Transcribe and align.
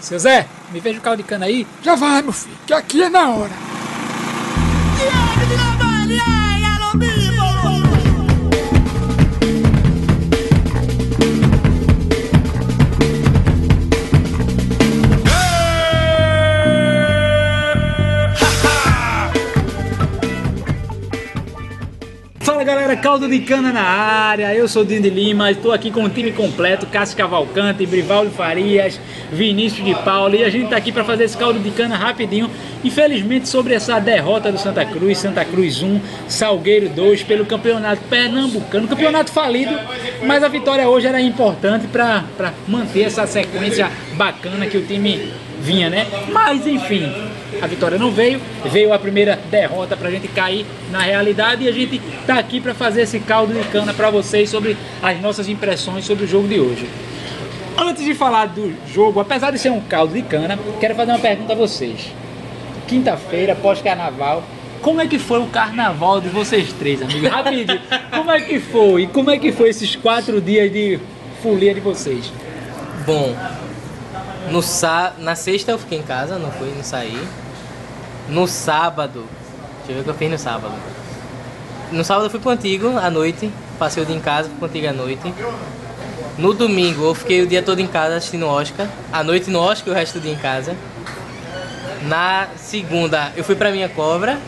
Seu 0.00 0.18
Zé, 0.18 0.46
me 0.70 0.80
veja 0.80 0.98
o 0.98 1.02
caldo 1.02 1.22
de 1.22 1.28
cana 1.28 1.46
aí. 1.46 1.66
Já 1.82 1.94
vai, 1.94 2.22
meu 2.22 2.32
filho, 2.32 2.56
que 2.66 2.72
aqui 2.72 3.02
é 3.02 3.08
na 3.08 3.30
hora. 3.30 3.67
Galera, 22.88 22.96
caldo 22.96 23.28
de 23.28 23.40
cana 23.40 23.72
na 23.72 23.82
área. 23.82 24.54
Eu 24.54 24.66
sou 24.66 24.82
o 24.82 24.84
Dindi 24.84 25.10
Lima, 25.10 25.50
estou 25.50 25.72
aqui 25.72 25.90
com 25.90 26.04
o 26.04 26.08
time 26.08 26.32
completo: 26.32 26.86
Cássio 26.86 27.16
Cavalcante, 27.16 27.84
Brivaldo 27.84 28.30
Farias, 28.30 28.98
Vinícius 29.30 29.84
de 29.84 29.94
Paula. 30.02 30.36
E 30.36 30.44
a 30.44 30.50
gente 30.50 30.64
está 30.64 30.76
aqui 30.76 30.90
para 30.90 31.04
fazer 31.04 31.24
esse 31.24 31.36
caldo 31.36 31.58
de 31.58 31.70
cana 31.70 31.96
rapidinho. 31.96 32.50
Infelizmente, 32.82 33.48
sobre 33.48 33.74
essa 33.74 33.98
derrota 33.98 34.50
do 34.50 34.58
Santa 34.58 34.84
Cruz, 34.84 35.18
Santa 35.18 35.44
Cruz 35.44 35.82
1, 35.82 36.00
Salgueiro 36.28 36.88
2, 36.88 37.22
pelo 37.24 37.44
campeonato 37.44 38.00
pernambucano. 38.08 38.88
Campeonato 38.88 39.32
falido, 39.32 39.76
mas 40.24 40.42
a 40.42 40.48
vitória 40.48 40.88
hoje 40.88 41.06
era 41.06 41.20
importante 41.20 41.86
para 41.88 42.24
manter 42.66 43.02
essa 43.02 43.26
sequência 43.26 43.90
bacana 44.14 44.66
que 44.66 44.78
o 44.78 44.82
time 44.82 45.32
vinha, 45.60 45.90
né? 45.90 46.06
Mas 46.32 46.66
enfim, 46.66 47.12
a 47.60 47.66
vitória 47.66 47.98
não 47.98 48.10
veio, 48.10 48.40
veio 48.70 48.92
a 48.92 48.98
primeira 48.98 49.38
derrota 49.50 49.96
pra 49.96 50.10
gente 50.10 50.28
cair 50.28 50.64
na 50.90 51.00
realidade 51.00 51.64
e 51.64 51.68
a 51.68 51.72
gente 51.72 52.00
tá 52.26 52.38
aqui 52.38 52.60
para 52.60 52.74
fazer 52.74 53.02
esse 53.02 53.18
caldo 53.20 53.52
de 53.52 53.64
cana 53.68 53.92
para 53.92 54.10
vocês 54.10 54.48
sobre 54.48 54.76
as 55.02 55.20
nossas 55.20 55.48
impressões 55.48 56.04
sobre 56.04 56.24
o 56.24 56.28
jogo 56.28 56.48
de 56.48 56.60
hoje. 56.60 56.88
Antes 57.76 58.04
de 58.04 58.14
falar 58.14 58.46
do 58.46 58.74
jogo, 58.92 59.20
apesar 59.20 59.50
de 59.52 59.58
ser 59.58 59.70
um 59.70 59.80
caldo 59.80 60.14
de 60.14 60.22
cana, 60.22 60.58
quero 60.80 60.94
fazer 60.94 61.12
uma 61.12 61.18
pergunta 61.18 61.52
a 61.52 61.56
vocês. 61.56 62.12
Quinta-feira, 62.88 63.54
pós-carnaval, 63.54 64.42
como 64.82 65.00
é 65.00 65.06
que 65.06 65.18
foi 65.18 65.40
o 65.40 65.46
carnaval 65.46 66.20
de 66.20 66.28
vocês 66.28 66.72
três, 66.72 67.02
amigos? 67.02 67.28
Rapidinho, 67.28 67.80
como 68.10 68.30
é 68.30 68.40
que 68.40 68.58
foi? 68.58 69.06
Como 69.06 69.30
é 69.30 69.38
que 69.38 69.52
foi 69.52 69.68
esses 69.68 69.94
quatro 69.96 70.40
dias 70.40 70.72
de 70.72 70.98
folia 71.42 71.74
de 71.74 71.80
vocês? 71.80 72.32
Bom, 73.06 73.34
no 74.50 74.62
sá... 74.62 75.12
na 75.18 75.34
sexta 75.34 75.72
eu 75.72 75.78
fiquei 75.78 75.98
em 75.98 76.02
casa, 76.02 76.38
não 76.38 76.50
fui, 76.50 76.72
não 76.76 76.84
saí. 76.84 77.26
No 78.28 78.46
sábado, 78.46 79.24
deixa 79.78 79.92
eu 79.92 79.94
ver 79.94 80.00
o 80.00 80.04
que 80.04 80.10
eu 80.10 80.14
fiz 80.14 80.30
no 80.30 80.38
sábado. 80.38 80.74
No 81.90 82.04
sábado 82.04 82.26
eu 82.26 82.30
fui 82.30 82.40
pro 82.40 82.50
Antigo 82.50 82.98
à 82.98 83.10
noite, 83.10 83.50
passei 83.78 84.02
o 84.02 84.06
dia 84.06 84.16
em 84.16 84.20
casa, 84.20 84.48
fui 84.48 84.58
pro 84.58 84.66
Antigo 84.66 84.88
à 84.88 84.92
noite. 84.92 85.34
No 86.36 86.52
domingo 86.52 87.04
eu 87.04 87.14
fiquei 87.14 87.42
o 87.42 87.46
dia 87.46 87.62
todo 87.62 87.80
em 87.80 87.86
casa 87.86 88.16
assistindo 88.16 88.46
Oscar, 88.46 88.86
à 89.12 89.24
noite 89.24 89.50
no 89.50 89.58
Oscar 89.58 89.88
e 89.88 89.90
o 89.90 89.94
resto 89.94 90.18
do 90.18 90.22
dia 90.22 90.32
em 90.32 90.36
casa. 90.36 90.76
Na 92.02 92.48
segunda 92.56 93.32
eu 93.36 93.42
fui 93.42 93.56
pra 93.56 93.70
minha 93.70 93.88
cobra, 93.88 94.38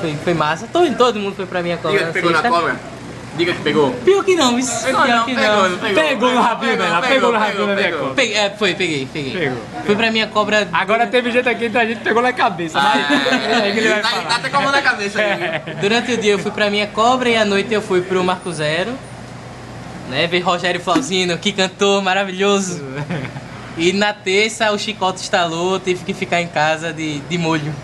foi, 0.00 0.14
foi 0.16 0.34
massa, 0.34 0.68
todo, 0.72 0.94
todo 0.96 1.18
mundo 1.18 1.34
foi 1.34 1.46
pra 1.46 1.62
minha 1.62 1.76
cobra. 1.76 1.98
Diga 1.98 2.06
que 2.06 2.12
pegou 2.12 2.30
na 2.30 2.42
sexta. 2.42 2.56
cobra. 2.56 2.93
Diga 3.36 3.52
que 3.52 3.62
pegou. 3.62 3.90
Pior 4.04 4.24
que 4.24 4.36
não, 4.36 4.58
isso. 4.58 4.84
Pegou, 4.84 5.02
pior 5.02 5.16
não, 5.16 5.24
que 5.24 5.34
pegou, 5.34 5.68
não 5.68 5.78
pegou. 5.78 6.04
Pegou 6.04 6.30
no 6.30 6.40
rabinho 6.40 6.76
dela, 6.76 7.02
pegou 7.02 7.32
no 7.32 7.38
rabinho 7.38 7.66
da 7.66 7.74
minha 7.74 7.84
pegou. 7.86 8.00
cobra. 8.00 8.14
Peguei, 8.14 8.36
é, 8.36 8.50
foi, 8.50 8.74
peguei, 8.74 9.08
peguei. 9.12 9.32
Pegou. 9.32 9.58
Fui 9.84 9.96
pra 9.96 10.10
minha 10.10 10.26
cobra. 10.28 10.68
Agora 10.72 11.06
teve 11.06 11.32
gente 11.32 11.48
aqui 11.48 11.68
que 11.68 11.78
a 11.78 11.84
gente 11.84 12.00
pegou 12.00 12.22
na 12.22 12.32
cabeça, 12.32 12.80
mas 12.80 13.10
é 13.10 13.68
ele 13.68 13.88
tá, 14.00 14.10
tá 14.10 14.36
até 14.36 14.48
com 14.48 14.56
a 14.56 14.60
mão 14.60 14.70
na 14.72 14.82
cabeça 14.82 15.20
aí. 15.20 15.36
viu? 15.36 15.74
Durante 15.80 16.12
o 16.12 16.16
dia 16.16 16.32
eu 16.32 16.38
fui 16.38 16.52
pra 16.52 16.70
minha 16.70 16.86
cobra 16.86 17.28
e 17.28 17.36
à 17.36 17.44
noite 17.44 17.74
eu 17.74 17.82
fui 17.82 18.02
pro 18.02 18.22
Marco 18.22 18.52
Zero. 18.52 18.92
Né, 20.08 20.26
ver 20.26 20.40
Rogério 20.40 20.80
Flauzino, 20.80 21.38
que 21.38 21.50
cantor 21.50 22.02
maravilhoso. 22.02 22.84
E 23.76 23.92
na 23.92 24.12
terça 24.12 24.70
o 24.70 24.78
chicote 24.78 25.20
instalou, 25.20 25.80
tive 25.80 26.04
que 26.04 26.14
ficar 26.14 26.40
em 26.40 26.46
casa 26.46 26.92
de, 26.92 27.20
de 27.20 27.38
molho. 27.38 27.74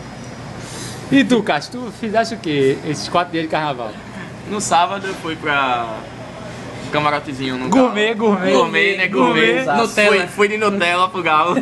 E 1.10 1.24
tu, 1.24 1.42
Cássio, 1.42 1.72
tu 1.72 1.92
fizeste 1.98 2.34
o 2.34 2.38
que 2.38 2.78
esses 2.86 3.08
quatro 3.08 3.32
dias 3.32 3.44
de 3.44 3.50
carnaval? 3.50 3.90
No 4.48 4.60
sábado 4.60 5.06
eu 5.06 5.14
fui 5.14 5.36
pra 5.36 5.86
camarotezinho 6.92 7.56
no 7.56 7.68
Gourmet, 7.68 8.14
Galo. 8.14 8.16
gourmet. 8.32 8.52
Gourmet, 8.52 8.96
né? 8.96 9.06
Gourmet. 9.08 9.64
Gourmet. 9.64 9.76
Nutella. 9.80 10.10
Fui, 10.16 10.26
fui 10.26 10.48
de 10.48 10.58
Nutella 10.58 11.08
pro 11.08 11.22
Galo. 11.22 11.54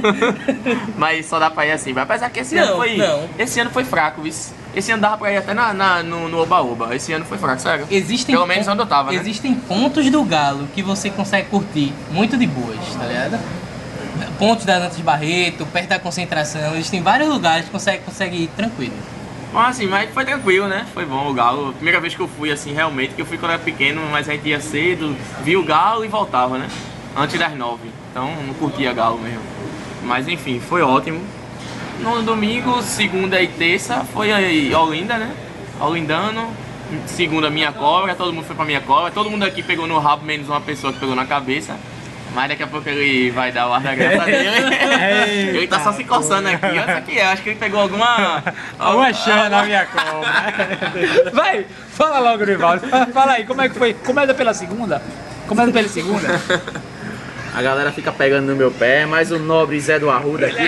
Mas 0.96 1.26
só 1.26 1.38
dá 1.38 1.50
pra 1.50 1.66
ir 1.66 1.72
assim. 1.72 1.92
Apesar 1.98 2.30
que 2.30 2.40
esse 2.40 2.54
Não, 2.54 2.62
ano 2.64 2.76
foi. 2.76 2.96
não. 2.96 3.28
Esse 3.38 3.60
ano 3.60 3.70
foi 3.70 3.84
fraco, 3.84 4.22
viu? 4.22 4.32
Esse 4.74 4.90
ano 4.92 5.02
dava 5.02 5.18
pra 5.18 5.30
ir 5.32 5.36
até 5.36 5.52
na, 5.52 5.74
na- 5.74 6.02
no, 6.02 6.40
Oba-Oba. 6.40 6.94
Esse 6.94 7.12
ano 7.12 7.24
foi 7.26 7.36
fraco, 7.36 7.60
sério. 7.60 7.86
Existem 7.90 8.34
Pelo 8.34 8.46
menos 8.46 8.66
onde 8.68 8.80
eu 8.80 8.86
tava, 8.86 9.10
né? 9.12 9.18
Existem 9.18 9.54
pontos 9.54 10.08
do 10.10 10.22
Galo 10.24 10.66
que 10.74 10.82
você 10.82 11.10
consegue 11.10 11.48
curtir 11.48 11.92
muito 12.10 12.36
de 12.38 12.46
boas, 12.46 12.78
tá 12.98 13.04
ligado? 13.04 13.38
Pontos 14.38 14.64
da 14.64 14.78
Nantes 14.78 15.00
Barreto, 15.00 15.66
perto 15.66 15.88
da 15.88 15.98
concentração, 15.98 16.72
existem 16.74 17.02
vários 17.02 17.28
lugares 17.28 17.66
que 17.66 17.70
consegue, 17.70 18.02
consegue 18.04 18.44
ir 18.44 18.48
tranquilo. 18.56 18.92
Mas 19.58 19.70
assim, 19.70 19.88
mas 19.88 20.08
foi 20.10 20.24
tranquilo, 20.24 20.68
né? 20.68 20.86
Foi 20.94 21.04
bom 21.04 21.28
o 21.28 21.34
Galo. 21.34 21.72
Primeira 21.72 21.98
vez 21.98 22.14
que 22.14 22.20
eu 22.20 22.28
fui 22.28 22.52
assim, 22.52 22.72
realmente, 22.72 23.14
que 23.14 23.20
eu 23.20 23.26
fui 23.26 23.36
quando 23.36 23.50
era 23.50 23.60
pequeno, 23.60 24.00
mas 24.08 24.28
a 24.28 24.32
gente 24.32 24.48
ia 24.48 24.60
cedo, 24.60 25.16
via 25.42 25.58
o 25.58 25.64
Galo 25.64 26.04
e 26.04 26.08
voltava, 26.08 26.58
né? 26.58 26.68
Antes 27.16 27.36
das 27.36 27.52
nove. 27.56 27.90
Então 28.08 28.32
não 28.46 28.54
curtia 28.54 28.92
Galo 28.92 29.18
mesmo. 29.18 29.42
Mas 30.04 30.28
enfim, 30.28 30.60
foi 30.60 30.80
ótimo. 30.80 31.20
No 31.98 32.22
domingo, 32.22 32.80
segunda 32.82 33.42
e 33.42 33.48
terça, 33.48 34.04
foi 34.12 34.30
aí 34.30 34.72
Olinda, 34.72 35.18
né? 35.18 35.34
Olindano. 35.80 36.48
Segunda, 37.06 37.50
minha 37.50 37.72
cobra, 37.72 38.14
todo 38.14 38.32
mundo 38.32 38.44
foi 38.44 38.54
pra 38.54 38.64
minha 38.64 38.80
cobra. 38.80 39.10
Todo 39.10 39.28
mundo 39.28 39.42
aqui 39.42 39.60
pegou 39.60 39.88
no 39.88 39.98
rabo, 39.98 40.24
menos 40.24 40.48
uma 40.48 40.60
pessoa 40.60 40.92
que 40.92 41.00
pegou 41.00 41.16
na 41.16 41.26
cabeça. 41.26 41.76
Mas 42.34 42.48
daqui 42.48 42.62
a 42.62 42.66
pouco 42.66 42.88
ele 42.88 43.30
vai 43.30 43.50
dar 43.50 43.68
o 43.68 43.72
ar 43.72 43.80
da 43.80 43.94
graça 43.94 44.24
dele. 44.24 45.56
ele 45.56 45.66
tá 45.66 45.80
só 45.80 45.92
se 45.92 46.04
coçando 46.04 46.48
aqui. 46.48 46.66
Olha 46.66 46.80
isso 46.80 46.90
aqui, 46.90 47.16
eu 47.18 47.26
acho 47.26 47.42
que 47.42 47.50
ele 47.50 47.58
pegou 47.58 47.80
alguma. 47.80 48.42
Alguma 48.78 49.12
chana 49.12 49.48
na 49.48 49.62
minha 49.64 49.86
cobra. 49.86 51.30
Vai, 51.32 51.66
fala 51.90 52.18
logo, 52.18 52.44
Rivaldo. 52.44 52.86
Fala 53.12 53.32
aí, 53.32 53.44
como 53.44 53.62
é 53.62 53.68
que 53.68 53.74
foi? 53.76 53.94
Começa 53.94 54.34
pela 54.34 54.54
segunda? 54.54 55.02
Começa 55.46 55.72
pela 55.72 55.88
segunda? 55.88 56.40
A 57.54 57.62
galera 57.62 57.90
fica 57.90 58.12
pegando 58.12 58.46
no 58.46 58.54
meu 58.54 58.70
pé, 58.70 59.04
mas 59.06 59.32
o 59.32 59.38
nobre 59.38 59.80
Zé 59.80 59.98
do 59.98 60.10
Arruda 60.10 60.46
aqui, 60.46 60.62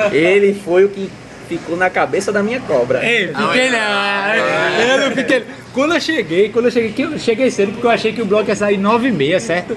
ó, 0.00 0.08
ele 0.10 0.54
foi 0.54 0.84
o 0.84 0.88
que 0.88 1.08
ficou 1.48 1.76
na 1.76 1.90
cabeça 1.90 2.32
da 2.32 2.42
minha 2.42 2.60
cobra. 2.60 3.04
Ei, 3.04 3.28
fiquei 3.28 3.70
não. 3.70 4.34
Eu 4.88 5.08
não 5.08 5.16
fiquei. 5.16 5.44
Quando 5.72 5.94
eu 5.94 6.00
cheguei, 6.00 6.48
quando 6.50 6.66
eu 6.66 6.70
cheguei, 6.70 6.92
que 6.92 7.02
eu 7.02 7.18
cheguei 7.18 7.50
cedo 7.50 7.72
porque 7.72 7.86
eu 7.86 7.90
achei 7.90 8.12
que 8.12 8.22
o 8.22 8.26
bloco 8.26 8.48
ia 8.48 8.56
sair 8.56 8.76
9 8.76 9.08
e 9.08 9.12
meia, 9.12 9.40
certo? 9.40 9.76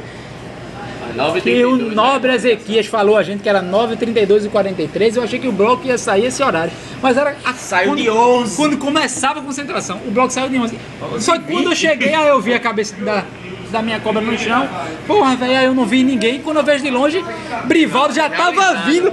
E 1.45 1.65
o 1.65 1.75
nobre 1.77 2.33
Ezequias 2.33 2.85
falou 2.85 3.17
a 3.17 3.23
gente 3.23 3.41
que 3.41 3.49
era 3.49 3.63
9h32 3.63 4.45
e 4.45 4.49
43 4.49 5.17
eu 5.17 5.23
achei 5.23 5.39
que 5.39 5.47
o 5.47 5.51
bloco 5.51 5.87
ia 5.87 5.97
sair 5.97 6.25
esse 6.25 6.43
horário. 6.43 6.71
Mas 7.01 7.17
era. 7.17 7.35
A, 7.43 7.53
Saiu 7.53 7.89
quando, 7.89 8.01
de 8.01 8.09
11. 8.09 8.55
Quando 8.55 8.77
começava 8.77 9.39
a 9.39 9.43
concentração, 9.43 9.99
o 10.05 10.11
bloco 10.11 10.31
saiu 10.31 10.49
de 10.49 10.57
11. 10.57 10.77
Só 11.19 11.37
que 11.39 11.51
quando 11.51 11.71
eu 11.71 11.75
cheguei, 11.75 12.13
aí 12.13 12.27
eu 12.27 12.39
vi 12.39 12.53
a 12.53 12.59
cabeça 12.59 12.95
da, 12.97 13.23
da 13.71 13.81
minha 13.81 13.99
cobra 13.99 14.21
no 14.21 14.37
chão. 14.37 14.67
Porra, 15.07 15.35
velho, 15.35 15.57
aí 15.57 15.65
eu 15.65 15.73
não 15.73 15.85
vi 15.85 16.03
ninguém. 16.03 16.39
Quando 16.39 16.57
eu 16.57 16.63
vejo 16.63 16.83
de 16.83 16.91
longe, 16.91 17.23
Brivaldo 17.65 18.13
já 18.13 18.29
tava 18.29 18.85
vindo. 18.85 19.11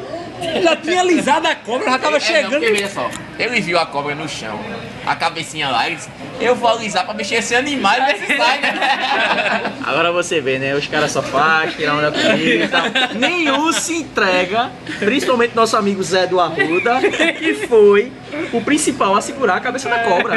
Já 0.63 0.77
tinha 0.77 1.01
alisado 1.01 1.47
a 1.47 1.55
cobra, 1.55 1.91
já 1.91 1.99
tava 1.99 2.17
É, 2.17 2.21
não, 2.21 2.27
chegando. 2.27 2.51
porque 2.53 2.71
veja 2.73 2.89
só, 2.89 3.11
ele 3.39 3.61
viu 3.61 3.79
a 3.79 3.87
cobra 3.87 4.15
no 4.15 4.29
chão, 4.29 4.59
a 5.07 5.15
cabecinha 5.17 5.69
lá, 5.69 5.87
ele 5.87 5.97
disse, 5.97 6.09
eu 6.41 6.55
vou 6.55 6.69
alisar 6.69 7.05
pra 7.05 7.15
mexer 7.15 7.37
esse 7.37 7.55
animal 7.55 7.95
e 7.97 8.01
ver 8.13 8.19
se 8.19 8.37
sai, 8.37 8.61
né? 8.61 9.73
Agora 9.85 10.13
você 10.13 10.41
vê, 10.41 10.59
né? 10.59 10.75
Os 10.75 10.87
caras 10.87 11.13
só 11.13 11.23
fazem, 11.23 11.77
tiram 11.77 11.99
onda 11.99 12.11
comigo 12.13 12.65
e 12.65 12.69
tal. 12.69 12.83
Nenhum 13.15 13.73
se 13.73 13.95
entrega, 13.97 14.71
principalmente 14.99 15.55
nosso 15.55 15.77
amigo 15.77 16.03
Zé 16.03 16.27
do 16.27 16.41
Arruda, 16.41 17.01
que 17.39 17.55
foi 17.67 18.13
o 18.53 18.61
principal 18.63 19.15
a 19.17 19.21
segurar 19.21 19.57
a 19.57 19.61
cabeça 19.61 19.89
da 19.89 19.99
cobra. 20.01 20.37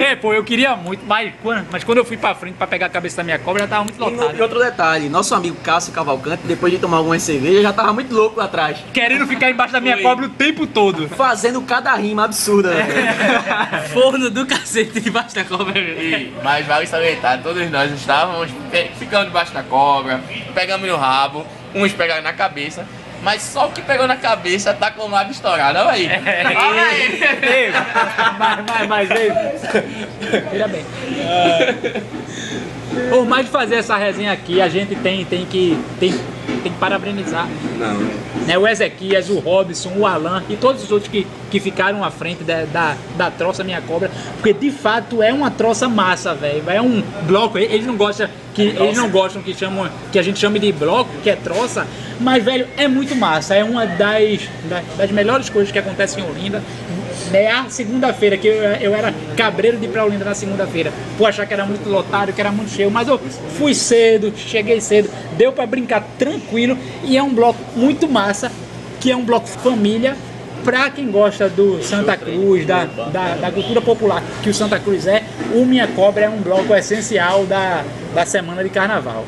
É, 0.00 0.16
pô, 0.16 0.32
eu 0.32 0.44
queria 0.44 0.74
muito, 0.76 1.04
mas 1.06 1.32
quando, 1.42 1.66
mas 1.70 1.84
quando 1.84 1.98
eu 1.98 2.04
fui 2.04 2.16
pra 2.16 2.34
frente 2.34 2.54
pra 2.54 2.66
pegar 2.66 2.86
a 2.86 2.88
cabeça 2.90 3.18
da 3.18 3.24
minha 3.24 3.38
cobra, 3.38 3.62
já 3.62 3.68
tava 3.68 3.84
muito 3.84 3.96
E, 3.96 4.00
no- 4.00 4.10
e 4.10 4.16
lotado. 4.16 4.40
outro 4.42 4.58
detalhe, 4.58 5.08
nosso 5.08 5.34
amigo 5.34 5.56
Cássio 5.62 5.92
Cavalcante, 5.92 6.42
depois 6.44 6.72
de 6.72 6.78
tomar 6.78 6.98
algumas 6.98 7.22
cervejas, 7.22 7.62
já 7.62 7.72
tava 7.72 7.92
muito 7.92 8.14
louco 8.14 8.38
lá 8.38 8.44
atrás. 8.46 8.78
Querendo 8.92 9.26
ficar 9.26 9.50
embaixo 9.50 9.72
da 9.72 9.80
minha 9.80 9.94
Foi. 9.94 10.02
cobra 10.02 10.26
o 10.26 10.28
tempo 10.30 10.66
todo. 10.66 11.08
Fazendo 11.08 11.60
cada 11.62 11.94
rima 11.94 12.24
absurda. 12.24 12.70
né? 12.74 12.86
Forno 13.92 14.30
do 14.30 14.46
cacete 14.46 15.00
debaixo 15.00 15.34
da 15.34 15.44
cobra. 15.44 15.78
E- 15.78 16.32
Mas 16.42 16.66
vale 16.66 16.86
salientar, 16.86 17.40
todos 17.42 17.70
nós 17.70 17.90
estávamos 17.92 18.50
pe- 18.70 18.90
ficando 18.98 19.26
debaixo 19.26 19.52
da 19.52 19.62
cobra, 19.62 20.20
pegamos 20.54 20.88
no 20.88 20.96
rabo, 20.96 21.44
uns 21.74 21.92
pegaram 21.92 22.22
na 22.22 22.32
cabeça, 22.32 22.86
mas 23.22 23.42
só 23.42 23.66
o 23.66 23.72
que 23.72 23.82
pegou 23.82 24.06
na 24.06 24.16
cabeça 24.16 24.72
tá 24.74 24.90
com 24.90 25.02
o 25.02 25.10
lábio 25.10 25.32
estourado, 25.32 25.78
olha 25.78 25.90
aí. 25.90 26.08
Olha 26.56 26.82
aí. 26.82 27.72
Mas, 28.38 28.64
mas, 28.66 28.88
mas, 28.88 29.10
ei. 29.10 29.32
Veja 30.50 30.68
bem. 30.68 30.84
Por 33.10 33.26
mais 33.26 33.46
de 33.46 33.52
fazer 33.52 33.76
essa 33.76 33.96
resenha 33.96 34.32
aqui, 34.32 34.60
a 34.60 34.68
gente 34.68 34.94
tem, 34.96 35.24
tem, 35.24 35.44
que, 35.44 35.78
tem, 36.00 36.12
tem 36.62 36.72
que 36.72 36.78
parabenizar 36.78 37.46
Não. 37.78 38.46
né, 38.46 38.58
o 38.58 38.66
Ezequias, 38.66 39.28
o 39.28 39.38
Robson, 39.38 39.92
o 39.96 40.06
Alan 40.06 40.42
e 40.48 40.56
todos 40.56 40.82
os 40.84 40.90
outros 40.90 41.10
que, 41.10 41.26
que 41.50 41.60
ficaram 41.60 42.02
à 42.02 42.10
frente 42.10 42.42
da, 42.44 42.64
da, 42.64 42.96
da 43.16 43.30
troça 43.30 43.62
Minha 43.62 43.80
Cobra, 43.80 44.10
porque 44.34 44.52
de 44.52 44.70
fato 44.70 45.22
é 45.22 45.32
uma 45.32 45.50
troça 45.50 45.88
massa, 45.88 46.34
velho. 46.34 46.62
É 46.68 46.80
um 46.80 47.02
bloco, 47.26 47.58
eles 47.58 47.86
não 47.86 47.96
gostam 47.96 48.28
que 48.54 48.62
eles 48.62 48.96
não 48.96 49.08
gostam 49.08 49.42
que 49.42 49.54
chamam 49.54 49.88
que 50.10 50.18
a 50.18 50.22
gente 50.22 50.38
chame 50.38 50.58
de 50.58 50.72
bloco, 50.72 51.10
que 51.22 51.30
é 51.30 51.36
troça, 51.36 51.86
mas 52.20 52.42
velho, 52.42 52.66
é 52.76 52.88
muito 52.88 53.14
massa, 53.14 53.54
é 53.54 53.62
uma 53.62 53.86
das, 53.86 54.48
das, 54.64 54.84
das 54.96 55.10
melhores 55.10 55.48
coisas 55.48 55.70
que 55.70 55.78
acontecem 55.78 56.24
em 56.24 56.28
Olinda. 56.28 56.62
É 57.32 57.50
a 57.50 57.66
segunda-feira, 57.68 58.36
que 58.36 58.46
eu, 58.46 58.54
eu 58.54 58.94
era 58.94 59.12
cabreiro 59.36 59.76
de 59.76 59.86
ir 59.86 59.88
pra 59.88 60.04
Olinda 60.04 60.24
na 60.24 60.34
segunda-feira, 60.34 60.92
por 61.16 61.28
achar 61.28 61.46
que 61.46 61.52
era 61.52 61.64
muito 61.64 61.88
lotado, 61.88 62.32
que 62.32 62.40
era 62.40 62.50
muito 62.50 62.70
cheio, 62.70 62.90
mas 62.90 63.08
eu 63.08 63.18
fui 63.58 63.74
cedo, 63.74 64.32
cheguei 64.36 64.80
cedo, 64.80 65.10
deu 65.36 65.52
pra 65.52 65.66
brincar 65.66 66.02
tranquilo 66.18 66.76
e 67.04 67.16
é 67.16 67.22
um 67.22 67.34
bloco 67.34 67.58
muito 67.76 68.08
massa, 68.08 68.50
que 69.00 69.10
é 69.10 69.16
um 69.16 69.24
bloco 69.24 69.46
família, 69.46 70.16
pra 70.64 70.90
quem 70.90 71.10
gosta 71.10 71.48
do 71.48 71.82
Santa 71.82 72.16
Cruz, 72.16 72.66
da, 72.66 72.84
da, 72.84 73.34
da 73.36 73.50
cultura 73.50 73.80
popular 73.80 74.22
que 74.42 74.50
o 74.50 74.54
Santa 74.54 74.78
Cruz 74.78 75.06
é, 75.06 75.22
o 75.54 75.64
Minha 75.64 75.86
Cobra 75.88 76.24
é 76.24 76.28
um 76.28 76.38
bloco 76.38 76.74
essencial 76.74 77.44
da, 77.46 77.84
da 78.14 78.26
semana 78.26 78.62
de 78.62 78.70
carnaval. 78.70 79.24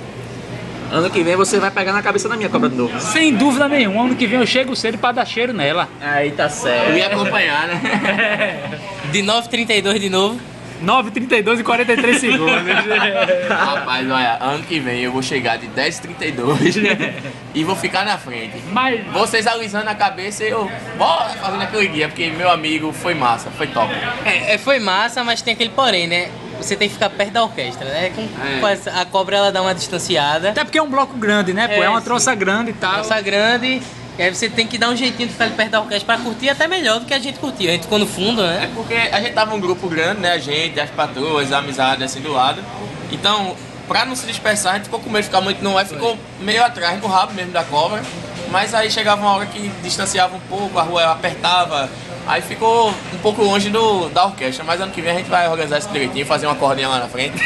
Ano 0.93 1.09
que 1.09 1.23
vem 1.23 1.37
você 1.37 1.59
vai 1.61 1.71
pegar 1.71 1.93
na 1.93 2.03
cabeça 2.03 2.29
da 2.29 2.37
minha 2.37 2.49
cobra 2.49 2.69
de 2.69 2.77
novo. 2.77 2.99
Sem 3.01 3.35
dúvida 3.35 3.69
nenhuma, 3.69 4.05
ano 4.05 4.17
que 4.17 4.27
vem 4.27 4.41
eu 4.41 4.47
chego 4.47 4.75
cedo 4.75 4.99
pra 4.99 5.13
dar 5.13 5.25
cheiro 5.25 5.53
nela. 5.53 5.89
Aí 6.01 6.33
tá 6.33 6.45
Eu 6.45 6.51
certo. 6.51 6.97
ia 6.97 7.07
acompanhar, 7.07 7.69
né? 7.69 8.81
De 9.13 9.21
9h32 9.23 9.99
de 9.99 10.11
novo. 10.11 10.41
9, 10.83 11.11
32 11.11 11.61
e 11.61 11.63
43 11.63 12.19
segundos. 12.19 12.55
Rapaz, 13.51 14.11
olha, 14.11 14.39
ano 14.41 14.65
que 14.65 14.81
vem 14.81 15.01
eu 15.01 15.13
vou 15.13 15.23
chegar 15.23 15.59
de 15.59 15.67
10h32 15.69 17.13
e 17.55 17.65
vou 17.65 17.77
ficar 17.77 18.05
na 18.05 18.17
frente. 18.17 18.55
Mas 18.73 19.05
Vocês 19.13 19.47
alisando 19.47 19.91
a 19.91 19.95
cabeça 19.95 20.43
e 20.43 20.49
eu, 20.49 20.71
bora 20.97 21.29
fazendo 21.31 21.63
aquele 21.63 21.87
guia, 21.89 22.09
porque 22.09 22.31
meu 22.31 22.51
amigo 22.51 22.93
foi 22.93 23.13
massa, 23.15 23.51
foi 23.51 23.67
top. 23.67 23.93
É, 24.25 24.55
é, 24.55 24.59
foi 24.59 24.79
massa, 24.79 25.23
mas 25.23 25.43
tem 25.43 25.53
aquele 25.53 25.71
porém, 25.71 26.07
né? 26.07 26.31
Você 26.61 26.77
tem 26.77 26.89
que 26.89 26.95
ficar 26.95 27.11
perto 27.11 27.33
da 27.33 27.43
orquestra, 27.43 27.87
né? 27.89 28.11
Com, 28.15 28.23
É. 28.23 28.61
com 28.61 28.69
essa- 28.69 28.91
a 29.01 29.05
cobra 29.05 29.37
ela 29.37 29.53
dá 29.53 29.63
uma 29.63 29.75
distanciada. 29.75 30.51
até 30.51 30.63
porque 30.65 30.79
é 30.79 30.83
um 30.83 30.91
bloco 30.91 31.17
grande, 31.17 31.53
né? 31.53 31.67
Pô, 31.69 31.83
é, 31.83 31.87
É, 31.87 31.89
uma 31.89 32.01
sim. 32.01 32.05
troça 32.05 32.35
grande 32.35 32.71
e 32.71 32.75
tal. 32.75 32.93
Calça 32.95 33.21
grande. 33.21 33.83
E 34.19 34.23
aí 34.23 34.35
você 34.35 34.51
tem 34.51 34.67
que 34.67 34.77
dar 34.77 34.91
um 34.91 34.97
jeitinho 34.97 35.27
de 35.29 35.33
ficar 35.33 35.45
ali 35.47 35.55
perto 35.55 35.71
da 35.71 35.81
orquestra 35.81 36.15
pra 36.15 36.23
curtir 36.25 36.51
até 36.51 36.69
melhor 36.69 37.01
do 37.01 37.07
que 37.07 37.15
a 37.15 37.19
gente 37.19 37.39
curtiu. 37.39 37.69
A 37.71 37.73
gente 37.73 37.83
ficou 37.85 37.99
no 37.99 38.07
fundo, 38.07 38.43
É 38.43 38.61
né? 38.61 38.71
porque 38.75 38.95
a 38.95 39.21
gente 39.21 39.33
tava 39.33 39.55
um 39.55 39.61
grupo 39.61 39.89
grande, 39.89 40.21
né? 40.21 40.33
A 40.33 40.39
gente, 40.39 40.79
as 40.79 40.91
patroas, 40.91 41.53
a 41.53 41.59
amizade 41.59 42.05
assim 42.05 42.21
do 42.21 42.31
lado. 42.33 42.63
Então, 43.11 43.57
pra 43.89 44.05
não 44.05 44.15
se 44.15 44.27
dispersar, 44.27 44.73
a 44.73 44.77
gente 44.77 44.85
ficou 44.85 45.01
com 45.01 45.09
medo 45.09 45.23
de 45.23 45.29
ficar 45.29 45.41
muito 45.41 45.63
no 45.65 45.77
ar, 45.79 45.87
ficou 45.87 46.19
meio 46.41 46.63
atrás 46.63 47.01
do 47.01 47.07
rabo 47.07 47.33
mesmo 47.33 47.53
da 47.53 47.65
cobra. 47.65 48.03
Mas 48.51 48.75
aí 48.75 48.91
chegava 48.91 49.21
uma 49.21 49.37
hora 49.37 49.47
que 49.47 49.69
distanciava 49.83 50.37
um 50.37 50.41
pouco, 50.41 50.79
a 50.79 50.83
rua 50.83 51.13
apertava. 51.13 51.89
Aí 52.27 52.43
ficou 52.43 52.91
um 52.91 53.19
pouco 53.23 53.43
longe 53.43 53.71
do, 53.71 54.09
da 54.09 54.27
orquestra. 54.27 54.65
Mas 54.65 54.81
ano 54.81 54.93
que 54.93 55.01
vem 55.01 55.13
a 55.13 55.15
gente 55.17 55.31
vai 55.31 55.49
organizar 55.49 55.79
isso 55.79 55.89
direitinho, 55.91 56.27
fazer 56.27 56.47
uma 56.47 56.57
cordinha 56.57 56.89
lá 56.89 56.99
na 56.99 57.09
frente. 57.09 57.37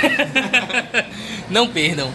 Não 1.48 1.68
perdam. 1.68 2.10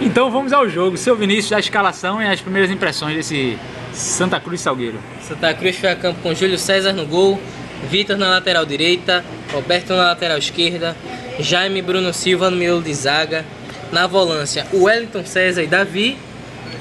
Então 0.00 0.30
vamos 0.30 0.52
ao 0.52 0.68
jogo. 0.68 0.96
Seu 0.96 1.16
Vinícius, 1.16 1.52
a 1.52 1.60
escalação 1.60 2.20
e 2.20 2.26
as 2.26 2.40
primeiras 2.40 2.70
impressões 2.70 3.14
desse 3.14 3.58
Santa 3.92 4.40
Cruz 4.40 4.60
Salgueiro. 4.60 4.98
Santa 5.26 5.54
Cruz 5.54 5.76
foi 5.76 5.90
a 5.90 5.96
campo 5.96 6.20
com 6.20 6.34
Júlio 6.34 6.58
César 6.58 6.92
no 6.92 7.06
gol, 7.06 7.40
Vitor 7.88 8.16
na 8.16 8.28
lateral 8.28 8.66
direita, 8.66 9.24
Roberto 9.52 9.90
na 9.90 10.04
lateral 10.08 10.38
esquerda, 10.38 10.96
Jaime 11.38 11.80
Bruno 11.80 12.12
Silva 12.12 12.50
no 12.50 12.56
miolo 12.56 12.82
de 12.82 12.92
zaga, 12.92 13.44
na 13.92 14.06
volância 14.06 14.66
Wellington 14.72 15.24
César 15.24 15.62
e 15.62 15.66
Davi, 15.66 16.18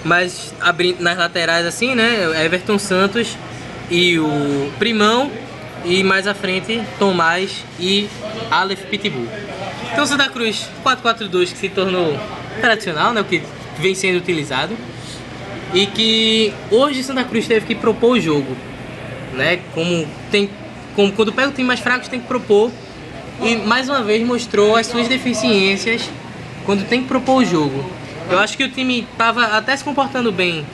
mas 0.03 0.53
abrindo 0.59 1.01
nas 1.01 1.17
laterais 1.17 1.65
assim, 1.65 1.95
né? 1.95 2.45
Everton 2.45 2.77
Santos 2.77 3.37
e 3.89 4.19
o 4.19 4.71
Primão 4.79 5.31
e 5.85 6.03
mais 6.03 6.27
à 6.27 6.33
frente 6.33 6.81
Tomás 6.97 7.63
e 7.79 8.07
Aleph 8.49 8.83
Pitbull. 8.85 9.27
Então 9.91 10.05
Santa 10.05 10.29
Cruz 10.29 10.69
4-4-2 10.83 11.51
que 11.51 11.57
se 11.57 11.69
tornou 11.69 12.17
tradicional, 12.61 13.13
né? 13.13 13.21
O 13.21 13.25
que 13.25 13.41
vem 13.77 13.95
sendo 13.95 14.17
utilizado 14.17 14.75
e 15.73 15.87
que 15.87 16.53
hoje 16.69 17.03
Santa 17.03 17.23
Cruz 17.23 17.47
teve 17.47 17.65
que 17.65 17.75
propor 17.75 18.11
o 18.11 18.19
jogo, 18.19 18.55
né? 19.33 19.59
Como 19.73 20.07
tem, 20.31 20.49
como 20.95 21.11
quando 21.11 21.33
pega 21.33 21.49
o 21.49 21.51
time 21.51 21.67
mais 21.67 21.79
fraco 21.79 22.07
tem 22.09 22.19
que 22.19 22.27
propor 22.27 22.71
e 23.41 23.55
mais 23.55 23.89
uma 23.89 24.03
vez 24.03 24.25
mostrou 24.25 24.75
as 24.75 24.87
suas 24.87 25.07
deficiências 25.07 26.09
quando 26.65 26.87
tem 26.87 27.01
que 27.01 27.07
propor 27.07 27.41
o 27.41 27.45
jogo. 27.45 27.83
Eu 28.29 28.39
acho 28.39 28.57
que 28.57 28.63
o 28.63 28.69
time 28.69 29.07
estava 29.11 29.43
até 29.57 29.75
se 29.75 29.83
comportando 29.83 30.31
bem 30.31 30.65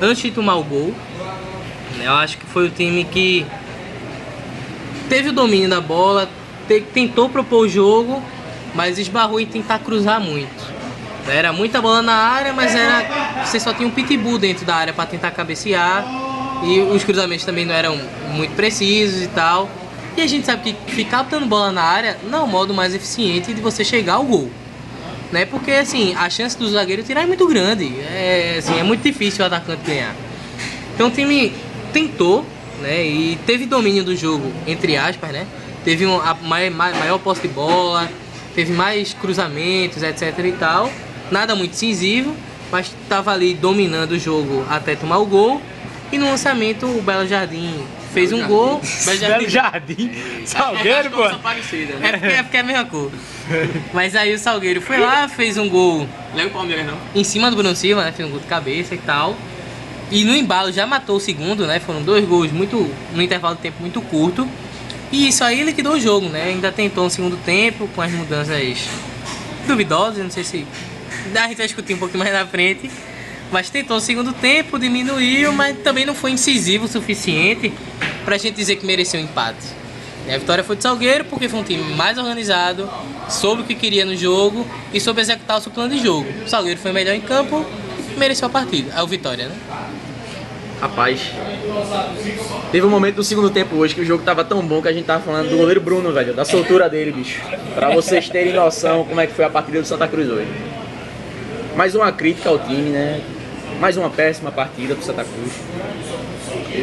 antes 0.00 0.22
de 0.22 0.30
tomar 0.30 0.56
o 0.56 0.64
gol. 0.64 0.94
Eu 2.02 2.12
acho 2.14 2.38
que 2.38 2.46
foi 2.46 2.66
o 2.66 2.70
time 2.70 3.04
que 3.04 3.44
teve 5.08 5.28
o 5.28 5.32
domínio 5.32 5.68
da 5.68 5.80
bola, 5.80 6.28
te- 6.66 6.80
tentou 6.80 7.28
propor 7.28 7.66
o 7.66 7.68
jogo, 7.68 8.22
mas 8.74 8.98
esbarrou 8.98 9.38
em 9.40 9.46
tentar 9.46 9.78
cruzar 9.80 10.20
muito. 10.20 10.72
Era 11.28 11.52
muita 11.52 11.80
bola 11.80 12.02
na 12.02 12.14
área, 12.14 12.52
mas 12.52 12.74
era 12.74 13.44
você 13.44 13.58
só 13.58 13.72
tinha 13.72 13.88
um 13.88 13.90
pitbull 13.90 14.38
dentro 14.38 14.64
da 14.66 14.74
área 14.74 14.92
para 14.92 15.06
tentar 15.06 15.30
cabecear 15.30 16.04
e 16.64 16.80
os 16.80 17.02
cruzamentos 17.04 17.44
também 17.44 17.64
não 17.64 17.74
eram 17.74 17.98
muito 18.32 18.54
precisos 18.54 19.22
e 19.22 19.28
tal. 19.28 19.68
E 20.16 20.20
a 20.22 20.26
gente 20.26 20.46
sabe 20.46 20.74
que 20.86 20.92
ficar 20.94 21.22
botando 21.24 21.46
bola 21.46 21.72
na 21.72 21.82
área 21.82 22.18
não 22.24 22.40
é 22.40 22.42
o 22.42 22.46
modo 22.46 22.74
mais 22.74 22.94
eficiente 22.94 23.52
de 23.54 23.60
você 23.60 23.84
chegar 23.84 24.14
ao 24.14 24.24
gol. 24.24 24.50
Né? 25.34 25.44
Porque 25.46 25.72
assim, 25.72 26.14
a 26.14 26.30
chance 26.30 26.56
do 26.56 26.70
zagueiro 26.70 27.02
tirar 27.02 27.22
é 27.22 27.26
muito 27.26 27.44
grande. 27.48 27.92
É, 28.02 28.54
assim, 28.58 28.78
é 28.78 28.84
muito 28.84 29.02
difícil 29.02 29.42
o 29.42 29.46
atacante 29.48 29.82
ganhar. 29.84 30.14
Então 30.94 31.08
o 31.08 31.10
time 31.10 31.52
tentou, 31.92 32.46
né? 32.80 33.04
E 33.04 33.36
teve 33.44 33.66
domínio 33.66 34.04
do 34.04 34.14
jogo, 34.14 34.52
entre 34.64 34.96
aspas, 34.96 35.32
né? 35.32 35.44
Teve 35.84 36.06
um, 36.06 36.20
a 36.20 36.34
mai- 36.34 36.70
mai- 36.70 36.94
maior 36.94 37.18
posse 37.18 37.42
de 37.42 37.48
bola, 37.48 38.08
teve 38.54 38.72
mais 38.72 39.12
cruzamentos, 39.12 40.04
etc 40.04 40.38
e 40.44 40.52
tal. 40.52 40.88
Nada 41.32 41.56
muito 41.56 41.72
incisivo, 41.72 42.32
mas 42.70 42.86
estava 43.02 43.32
ali 43.32 43.54
dominando 43.54 44.12
o 44.12 44.18
jogo 44.18 44.64
até 44.70 44.94
tomar 44.94 45.18
o 45.18 45.26
gol. 45.26 45.60
E 46.12 46.16
no 46.18 46.26
lançamento 46.26 46.86
o 46.86 47.02
Belo 47.02 47.26
Jardim 47.26 47.74
fez 48.14 48.32
um 48.32 48.46
gol. 48.46 48.80
Belo 49.04 49.48
Jardim, 49.48 50.10
Salgueiro, 50.46 51.10
pô. 51.10 51.28
São 51.28 51.40
parecidas, 51.40 51.98
né? 51.98 52.08
É 52.08 52.12
porque, 52.12 52.26
é 52.26 52.42
porque 52.42 52.56
é 52.56 52.60
a 52.60 52.62
mesma 52.62 52.84
cor. 52.86 53.10
Mas 53.92 54.14
aí 54.14 54.32
o 54.32 54.38
Salgueiro 54.38 54.80
foi 54.80 54.98
lá, 54.98 55.28
fez 55.28 55.58
um 55.58 55.68
gol 55.68 56.08
Lembra 56.34 56.48
o 56.48 56.50
Palmeiras 56.52 56.86
não? 56.86 56.98
em 57.14 57.24
cima 57.24 57.50
do 57.50 57.56
Bruno 57.56 57.74
Silva, 57.76 58.04
né? 58.04 58.12
Fez 58.12 58.26
um 58.26 58.30
gol 58.30 58.40
de 58.40 58.46
cabeça 58.46 58.94
e 58.94 58.98
tal. 58.98 59.36
E 60.10 60.24
no 60.24 60.34
embalo 60.34 60.72
já 60.72 60.86
matou 60.86 61.16
o 61.16 61.20
segundo, 61.20 61.66
né? 61.66 61.80
Foram 61.80 62.02
dois 62.02 62.24
gols 62.24 62.52
muito 62.52 62.90
no 63.12 63.20
intervalo 63.20 63.56
de 63.56 63.62
tempo 63.62 63.78
muito 63.80 64.00
curto. 64.00 64.48
E 65.10 65.28
isso 65.28 65.44
aí 65.44 65.62
liquidou 65.62 65.94
o 65.94 66.00
jogo, 66.00 66.28
né? 66.28 66.44
Ainda 66.44 66.72
tentou 66.72 67.06
um 67.06 67.10
segundo 67.10 67.36
tempo 67.36 67.88
com 67.94 68.00
as 68.00 68.12
mudanças 68.12 68.88
duvidosas, 69.66 70.22
não 70.22 70.30
sei 70.30 70.44
se 70.44 70.66
a 71.34 71.48
gente 71.48 71.56
vai 71.56 71.66
discutir 71.66 71.94
um 71.94 71.98
pouquinho 71.98 72.20
mais 72.20 72.32
na 72.32 72.46
frente. 72.46 72.90
Mas 73.50 73.70
tentou 73.70 73.96
um 73.98 74.00
segundo 74.00 74.32
tempo, 74.32 74.78
diminuiu, 74.78 75.52
mas 75.52 75.76
também 75.78 76.04
não 76.04 76.14
foi 76.14 76.32
incisivo 76.32 76.86
o 76.86 76.88
suficiente 76.88 77.72
pra 78.24 78.38
gente 78.38 78.54
dizer 78.54 78.76
que 78.76 78.86
mereceu 78.86 79.20
um 79.20 79.24
empate. 79.24 79.66
A 80.28 80.38
vitória 80.38 80.64
foi 80.64 80.76
do 80.76 80.82
Salgueiro 80.82 81.26
porque 81.26 81.48
foi 81.48 81.60
um 81.60 81.62
time 81.62 81.94
mais 81.94 82.16
organizado, 82.16 82.88
soube 83.28 83.62
o 83.62 83.64
que 83.64 83.74
queria 83.74 84.06
no 84.06 84.16
jogo 84.16 84.66
e 84.92 84.98
soube 84.98 85.20
executar 85.20 85.58
o 85.58 85.60
seu 85.60 85.70
plano 85.70 85.94
de 85.94 86.02
jogo. 86.02 86.26
O 86.44 86.48
Salgueiro 86.48 86.80
foi 86.80 86.92
melhor 86.92 87.14
em 87.14 87.20
campo 87.20 87.64
e 88.14 88.18
mereceu 88.18 88.46
a 88.46 88.50
partida, 88.50 88.94
a 88.94 89.04
vitória, 89.04 89.48
né? 89.48 89.56
Rapaz, 90.80 91.30
teve 92.72 92.84
um 92.86 92.90
momento 92.90 93.16
do 93.16 93.24
segundo 93.24 93.48
tempo 93.48 93.76
hoje 93.76 93.94
que 93.94 94.00
o 94.00 94.04
jogo 94.04 94.24
tava 94.24 94.44
tão 94.44 94.60
bom 94.66 94.82
que 94.82 94.88
a 94.88 94.92
gente 94.92 95.04
tava 95.04 95.22
falando 95.22 95.48
do 95.48 95.56
goleiro 95.56 95.80
Bruno, 95.80 96.12
velho, 96.12 96.34
da 96.34 96.44
soltura 96.44 96.88
dele, 96.88 97.12
bicho. 97.12 97.40
Pra 97.74 97.90
vocês 97.90 98.28
terem 98.28 98.52
noção 98.52 99.04
como 99.04 99.20
é 99.20 99.26
que 99.26 99.32
foi 99.32 99.44
a 99.44 99.50
partida 99.50 99.80
do 99.80 99.86
Santa 99.86 100.08
Cruz 100.08 100.28
hoje. 100.28 100.48
Mais 101.76 101.94
uma 101.94 102.10
crítica 102.12 102.48
ao 102.48 102.58
time, 102.58 102.90
né? 102.90 103.20
Mais 103.80 103.96
uma 103.96 104.08
péssima 104.08 104.50
partida 104.50 104.94
do 104.94 105.02
Santa 105.02 105.24
Cruz. 105.24 105.52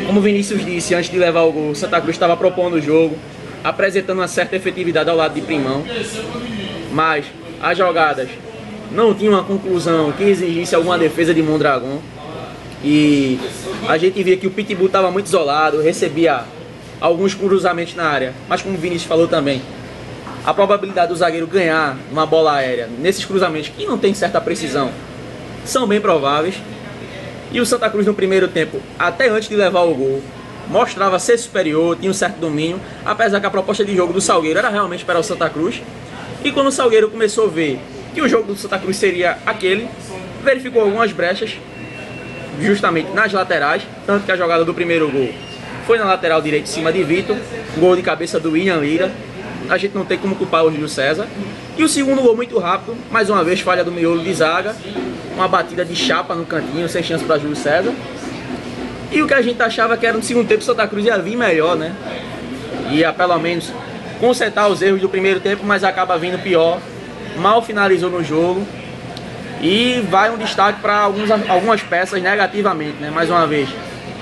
Como 0.06 0.20
o 0.20 0.24
Vinícius 0.24 0.64
disse 0.64 0.94
antes 0.94 1.10
de 1.10 1.18
levar 1.18 1.42
o 1.42 1.52
gol, 1.52 1.76
Santa 1.76 2.00
Cruz 2.00 2.16
estava 2.16 2.36
propondo 2.38 2.76
o 2.76 2.82
jogo, 2.82 3.18
apresentando 3.64 4.20
uma 4.20 4.28
certa 4.28 4.56
efetividade 4.56 5.10
ao 5.10 5.16
lado 5.16 5.34
de 5.34 5.42
Primão. 5.42 5.84
Mas 6.92 7.26
as 7.62 7.78
jogadas 7.78 8.30
não 8.92 9.14
tinham 9.14 9.34
uma 9.34 9.44
conclusão 9.44 10.12
que 10.12 10.24
exigisse 10.24 10.76
alguma 10.76 10.98
defesa 10.98 11.34
de 11.34 11.42
Mondragão. 11.42 12.02
E 12.84 13.40
a 13.88 13.98
gente 13.98 14.22
via 14.24 14.38
que 14.38 14.48
o 14.48 14.52
Pitbull 14.52 14.88
estava 14.88 15.12
muito 15.12 15.28
isolado, 15.28 15.82
recebia 15.82 16.44
alguns 17.00 17.34
cruzamentos 17.34 17.96
na 17.96 18.06
área. 18.06 18.34
Mas 18.48 18.62
como 18.62 18.76
o 18.76 18.78
Vinícius 18.78 19.08
falou 19.08 19.28
também, 19.28 19.62
a 20.44 20.54
probabilidade 20.54 21.10
do 21.10 21.16
zagueiro 21.16 21.48
ganhar 21.48 21.98
uma 22.12 22.26
bola 22.26 22.54
aérea 22.54 22.90
nesses 23.00 23.24
cruzamentos 23.24 23.70
que 23.70 23.86
não 23.86 23.98
tem 23.98 24.14
certa 24.14 24.42
precisão 24.42 24.92
são 25.64 25.88
bem 25.88 26.02
prováveis. 26.02 26.56
E 27.52 27.60
o 27.60 27.66
Santa 27.66 27.90
Cruz 27.90 28.06
no 28.06 28.14
primeiro 28.14 28.48
tempo, 28.48 28.82
até 28.98 29.28
antes 29.28 29.50
de 29.50 29.56
levar 29.56 29.82
o 29.82 29.94
gol, 29.94 30.22
mostrava 30.70 31.20
ser 31.20 31.38
superior, 31.38 31.98
tinha 31.98 32.10
um 32.10 32.14
certo 32.14 32.38
domínio, 32.38 32.80
apesar 33.06 33.40
que 33.42 33.46
a 33.46 33.50
proposta 33.50 33.84
de 33.84 33.96
jogo 33.96 34.14
do 34.14 34.22
Salgueiro 34.22 34.58
era 34.58 34.70
realmente 34.70 35.04
para 35.04 35.20
o 35.20 35.24
Santa 35.24 35.50
Cruz. 35.50 35.82
E 36.44 36.52
quando 36.52 36.68
o 36.68 36.72
Salgueiro 36.72 37.10
começou 37.10 37.46
a 37.46 37.50
ver 37.50 37.80
que 38.14 38.22
o 38.22 38.28
jogo 38.28 38.54
do 38.54 38.56
Santa 38.56 38.80
Cruz 38.80 38.96
seria 38.96 39.38
aquele, 39.46 39.90
verificou 40.44 40.82
algumas 40.82 41.12
brechas, 41.12 41.58
justamente 42.62 43.12
nas 43.12 43.34
laterais, 43.34 43.84
tanto 44.06 44.26
que 44.26 44.32
a 44.32 44.38
jogada 44.38 44.64
do 44.64 44.74
primeiro 44.74 45.10
gol 45.12 45.30
foi 45.86 45.98
na 45.98 46.06
lateral 46.06 46.42
direita 46.42 46.70
em 46.70 46.72
cima 46.72 46.92
de 46.92 47.04
Vitor, 47.04 47.36
gol 47.78 47.96
de 47.96 48.02
cabeça 48.02 48.40
do 48.40 48.52
William 48.52 48.78
Lira. 48.78 49.12
A 49.70 49.78
gente 49.78 49.96
não 49.96 50.06
tem 50.06 50.18
como 50.18 50.36
culpar 50.36 50.64
o 50.66 50.72
Júlio 50.72 50.90
César. 50.90 51.28
E 51.78 51.84
o 51.84 51.90
segundo 51.90 52.22
gol 52.22 52.36
muito 52.36 52.58
rápido, 52.60 52.96
mais 53.10 53.30
uma 53.30 53.44
vez 53.44 53.62
falha 53.62 53.84
do 53.84 53.92
miolo 53.92 54.22
de 54.22 54.34
zaga, 54.34 54.76
uma 55.36 55.48
batida 55.48 55.86
de 55.86 55.96
chapa 55.96 56.36
no 56.36 56.46
cantinho, 56.46 56.88
sem 56.90 57.02
chance 57.02 57.24
para 57.24 57.38
Júlio 57.38 57.56
César. 57.56 57.94
E 59.12 59.22
o 59.22 59.28
que 59.28 59.34
a 59.34 59.42
gente 59.42 59.62
achava 59.62 59.98
que 59.98 60.06
era 60.06 60.18
no 60.18 60.24
segundo 60.24 60.48
tempo 60.48 60.64
Santa 60.64 60.88
Cruz 60.88 61.06
ia 61.06 61.18
vir 61.18 61.36
melhor, 61.36 61.76
né? 61.76 61.94
Ia 62.92 63.12
pelo 63.12 63.38
menos 63.40 63.72
consertar 64.20 64.68
os 64.68 64.82
erros 64.82 65.02
do 65.02 65.10
primeiro 65.10 65.40
tempo, 65.40 65.66
mas 65.66 65.84
acaba 65.84 66.18
vindo 66.18 66.42
pior. 66.42 66.80
Mal 67.38 67.62
finalizou 67.62 68.10
no 68.10 68.24
jogo. 68.24 68.66
E 69.62 70.02
vai 70.10 70.32
um 70.32 70.38
destaque 70.38 70.82
para 70.82 71.02
algumas 71.02 71.82
peças 71.84 72.22
negativamente, 72.22 72.98
né? 73.00 73.12
Mais 73.12 73.30
uma 73.30 73.46
vez. 73.46 73.70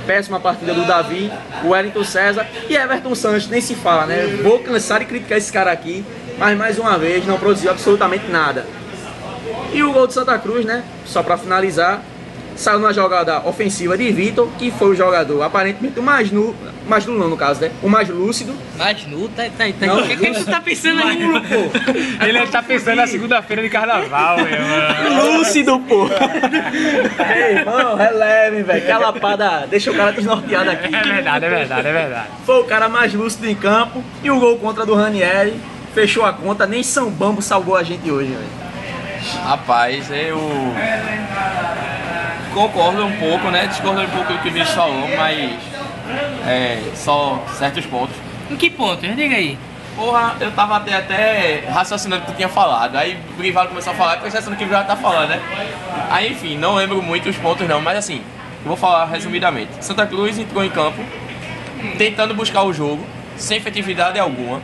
Péssima 0.09 0.39
partida 0.39 0.73
do 0.73 0.87
Davi, 0.87 1.31
o 1.63 1.67
Wellington 1.67 2.03
César 2.03 2.47
e 2.67 2.75
Everton 2.75 3.13
Santos, 3.13 3.47
nem 3.47 3.61
se 3.61 3.75
fala, 3.75 4.07
né? 4.07 4.39
Vou 4.41 4.57
cansar 4.57 4.97
de 5.01 5.05
criticar 5.05 5.37
esse 5.37 5.53
cara 5.53 5.71
aqui, 5.71 6.03
mas 6.39 6.57
mais 6.57 6.79
uma 6.79 6.97
vez 6.97 7.27
não 7.27 7.37
produziu 7.37 7.69
absolutamente 7.69 8.25
nada. 8.27 8.65
E 9.71 9.83
o 9.83 9.93
gol 9.93 10.07
de 10.07 10.15
Santa 10.15 10.35
Cruz, 10.39 10.65
né? 10.65 10.83
Só 11.05 11.21
para 11.21 11.37
finalizar, 11.37 12.01
saiu 12.59 12.79
numa 12.79 12.93
jogada 12.93 13.39
ofensiva 13.47 13.97
de 13.97 14.11
Vitor, 14.11 14.49
que 14.57 14.69
foi 14.69 14.89
o 14.89 14.95
jogador 14.95 15.41
aparentemente 15.41 15.97
o 15.97 16.03
mais 16.03 16.29
nu, 16.29 16.53
mais 16.87 17.05
nulo 17.05 17.19
não, 17.19 17.29
no 17.29 17.37
caso, 17.37 17.61
né? 17.61 17.71
O 17.81 17.87
mais 17.87 18.09
lúcido. 18.09 18.53
Mais 18.77 19.07
nu, 19.07 19.29
tá, 19.29 19.43
tá, 19.43 19.65
tá. 19.79 19.85
Não, 19.85 19.99
o 20.01 20.07
que, 20.07 20.17
que 20.17 20.31
tu 20.33 20.45
tá 20.45 20.59
pensando 20.59 21.01
aí? 21.01 21.19
Nulo, 21.19 21.41
pô. 21.41 22.25
Ele 22.25 22.47
tá 22.47 22.61
pensando 22.61 22.97
na 22.97 23.07
segunda-feira 23.07 23.61
de 23.61 23.69
carnaval, 23.69 24.37
meu 24.37 24.47
irmão. 24.47 25.37
Lúcido, 25.37 25.79
pô. 25.79 26.07
Ei, 27.33 27.59
irmão, 27.59 27.95
relevem, 27.95 28.63
velho. 28.63 28.85
Que 28.85 28.91
lapada 28.91 29.67
deixa 29.69 29.91
o 29.91 29.95
cara 29.95 30.11
desnorteado 30.11 30.69
aqui. 30.69 30.93
É 30.93 31.01
verdade, 31.01 31.45
é 31.45 31.49
verdade, 31.49 31.87
é 31.87 31.93
verdade. 31.93 32.27
Foi 32.45 32.59
o 32.59 32.65
cara 32.65 32.89
mais 32.89 33.13
lúcido 33.13 33.47
em 33.47 33.55
campo. 33.55 34.03
E 34.21 34.29
o 34.29 34.39
gol 34.39 34.57
contra 34.57 34.85
do 34.85 34.93
Ranieri 34.93 35.53
fechou 35.93 36.25
a 36.25 36.33
conta. 36.33 36.67
Nem 36.67 36.83
São 36.83 37.09
Bambo 37.09 37.41
salvou 37.41 37.77
a 37.77 37.83
gente 37.83 38.11
hoje, 38.11 38.31
velho. 38.31 38.69
Rapaz, 39.45 40.09
eu 40.11 40.39
concordo 42.53 43.05
um 43.05 43.11
pouco, 43.17 43.49
né? 43.49 43.67
Discordo 43.67 44.01
um 44.01 44.07
pouco 44.09 44.33
do 44.33 44.39
que 44.39 44.47
o 44.49 44.51
Vinícius 44.51 44.75
falou, 44.75 45.07
mas 45.17 45.51
é, 46.47 46.81
só 46.95 47.43
certos 47.57 47.85
pontos. 47.85 48.15
Em 48.49 48.55
que 48.55 48.69
ponto? 48.69 49.01
Diga 49.07 49.35
aí. 49.35 49.57
Porra, 49.95 50.35
eu 50.39 50.51
tava 50.51 50.77
até, 50.77 50.95
até 50.95 51.63
raciocinando 51.69 52.21
o 52.23 52.25
que 52.25 52.31
tu 52.31 52.35
tinha 52.35 52.47
falado. 52.49 52.95
Aí 52.95 53.17
o 53.33 53.37
Grivaldo 53.37 53.69
começou 53.69 53.91
a 53.91 53.95
falar 53.95 54.17
e 54.17 54.19
pensando 54.21 54.51
no 54.51 54.55
que 54.55 54.63
o 54.63 54.67
Grivaldo 54.67 54.87
tá 54.87 54.95
falando, 54.95 55.29
né? 55.29 55.41
Aí, 56.09 56.31
enfim, 56.31 56.57
não 56.57 56.75
lembro 56.75 57.01
muito 57.01 57.27
os 57.29 57.35
pontos 57.37 57.67
não, 57.67 57.81
mas 57.81 57.97
assim, 57.97 58.21
eu 58.63 58.67
vou 58.67 58.77
falar 58.77 59.05
resumidamente. 59.05 59.69
Santa 59.81 60.05
Cruz 60.07 60.39
entrou 60.39 60.63
em 60.63 60.69
campo 60.69 61.03
tentando 61.97 62.33
buscar 62.33 62.63
o 62.63 62.73
jogo, 62.73 63.05
sem 63.35 63.57
efetividade 63.57 64.17
alguma. 64.17 64.61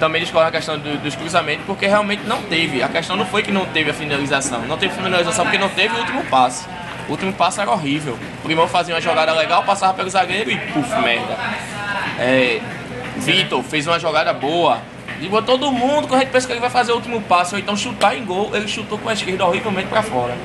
Também 0.00 0.20
discordo 0.20 0.48
a 0.48 0.50
questão 0.52 0.76
do- 0.78 0.98
dos 1.00 1.14
cruzamentos, 1.14 1.64
porque 1.66 1.86
realmente 1.86 2.24
não 2.26 2.42
teve. 2.42 2.82
A 2.82 2.88
questão 2.88 3.14
não 3.16 3.24
foi 3.24 3.42
que 3.42 3.52
não 3.52 3.64
teve 3.66 3.90
a 3.90 3.94
finalização. 3.94 4.62
Não 4.62 4.76
teve 4.76 4.92
finalização 4.94 5.44
porque 5.44 5.58
não 5.58 5.68
teve 5.68 5.94
o 5.94 5.98
último 6.00 6.24
passe. 6.24 6.66
O 7.08 7.12
último 7.12 7.32
passe 7.32 7.60
era 7.60 7.70
horrível. 7.70 8.18
O 8.38 8.42
Primão 8.42 8.66
fazia 8.66 8.94
uma 8.94 9.00
jogada 9.00 9.32
legal, 9.32 9.62
passava 9.64 9.94
pelo 9.94 10.08
zagueiro 10.08 10.50
e 10.50 10.56
puf, 10.56 10.88
merda. 11.00 11.36
É, 12.18 12.60
Vitor 13.16 13.62
fez 13.62 13.86
uma 13.86 13.98
jogada 13.98 14.32
boa. 14.32 14.78
Botou 15.30 15.58
todo 15.58 15.72
mundo, 15.72 16.06
quando 16.06 16.20
a 16.20 16.24
gente 16.24 16.32
pensa 16.32 16.46
que 16.46 16.52
ele 16.52 16.60
vai 16.60 16.70
fazer 16.70 16.92
o 16.92 16.96
último 16.96 17.20
passe, 17.22 17.54
ou 17.54 17.60
então 17.60 17.76
chutar 17.76 18.16
em 18.16 18.24
gol, 18.24 18.50
ele 18.54 18.68
chutou 18.68 18.98
com 18.98 19.08
a 19.08 19.12
esquerda 19.12 19.44
horrivelmente 19.46 19.88
pra 19.88 20.02
fora. 20.02 20.36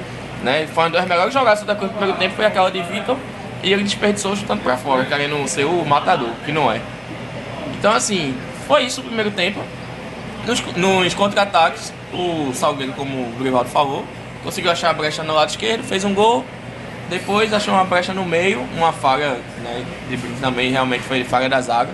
Né? 0.44 0.68
Foi 0.74 0.84
uma 0.84 0.90
das 0.90 1.06
melhores 1.06 1.34
jogadas 1.34 1.64
da 1.64 1.76
Cruz 1.76 1.92
no 1.92 1.98
primeiro 1.98 2.18
tempo, 2.18 2.36
foi 2.36 2.46
aquela 2.46 2.72
de 2.72 2.82
Vitor, 2.84 3.18
e 3.62 3.74
ele 3.74 3.84
desperdiçou 3.84 4.36
chutando 4.36 4.62
pra 4.62 4.78
fora, 4.78 5.04
querendo 5.06 5.46
ser 5.48 5.66
o 5.66 5.84
matador, 5.86 6.30
que 6.46 6.52
não 6.52 6.72
é. 6.72 6.80
Então 7.78 7.92
assim, 7.92 8.38
foi 8.68 8.84
isso 8.84 9.02
o 9.02 9.04
primeiro 9.04 9.32
tempo. 9.32 9.60
Nos, 10.46 10.62
nos 10.78 11.14
contra-ataques, 11.14 11.92
o 12.14 12.54
Salgueiro, 12.54 12.94
como 12.94 13.24
o 13.24 13.36
Grivaldo 13.38 13.70
falou, 13.70 14.06
conseguiu 14.44 14.72
achar 14.72 14.90
a 14.90 14.94
brecha 14.94 15.24
no 15.24 15.34
lado 15.34 15.50
esquerdo, 15.50 15.84
fez 15.84 16.04
um 16.04 16.14
gol. 16.14 16.46
Depois 17.10 17.52
achou 17.54 17.74
uma 17.74 17.84
brecha 17.84 18.14
no 18.14 18.24
meio, 18.24 18.62
uma 18.76 18.94
falha, 18.94 19.40
né, 19.64 19.84
também 20.40 20.72
realmente 20.72 21.04
foi 21.04 21.24
falha 21.24 21.50
da 21.50 21.60
zaga. 21.60 21.92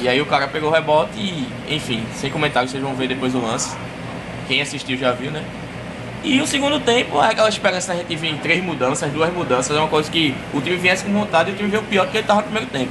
E 0.00 0.08
aí 0.08 0.20
o 0.20 0.26
cara 0.26 0.48
pegou 0.48 0.70
o 0.70 0.72
rebote 0.72 1.12
e, 1.16 1.46
enfim, 1.68 2.04
sem 2.14 2.30
comentários, 2.30 2.70
vocês 2.70 2.82
vão 2.82 2.94
ver 2.94 3.08
depois 3.08 3.34
o 3.34 3.40
lance. 3.40 3.76
Quem 4.48 4.60
assistiu 4.60 4.96
já 4.96 5.12
viu, 5.12 5.30
né? 5.30 5.44
E 6.22 6.40
o 6.40 6.46
segundo 6.46 6.78
tempo 6.80 7.20
é 7.22 7.30
aquela 7.30 7.48
esperança 7.48 7.92
da 7.92 7.98
gente 7.98 8.14
vir 8.14 8.32
em 8.32 8.36
três 8.36 8.62
mudanças, 8.62 9.10
duas 9.10 9.32
mudanças, 9.32 9.74
é 9.74 9.80
uma 9.80 9.88
coisa 9.88 10.10
que 10.10 10.34
o 10.52 10.60
time 10.60 10.76
viesse 10.76 11.04
com 11.04 11.12
vontade 11.12 11.50
e 11.50 11.54
o 11.54 11.56
time 11.56 11.70
veio 11.70 11.82
pior 11.84 12.04
do 12.04 12.10
que 12.10 12.18
ele 12.18 12.24
estava 12.24 12.40
no 12.40 12.46
primeiro 12.46 12.68
tempo. 12.68 12.90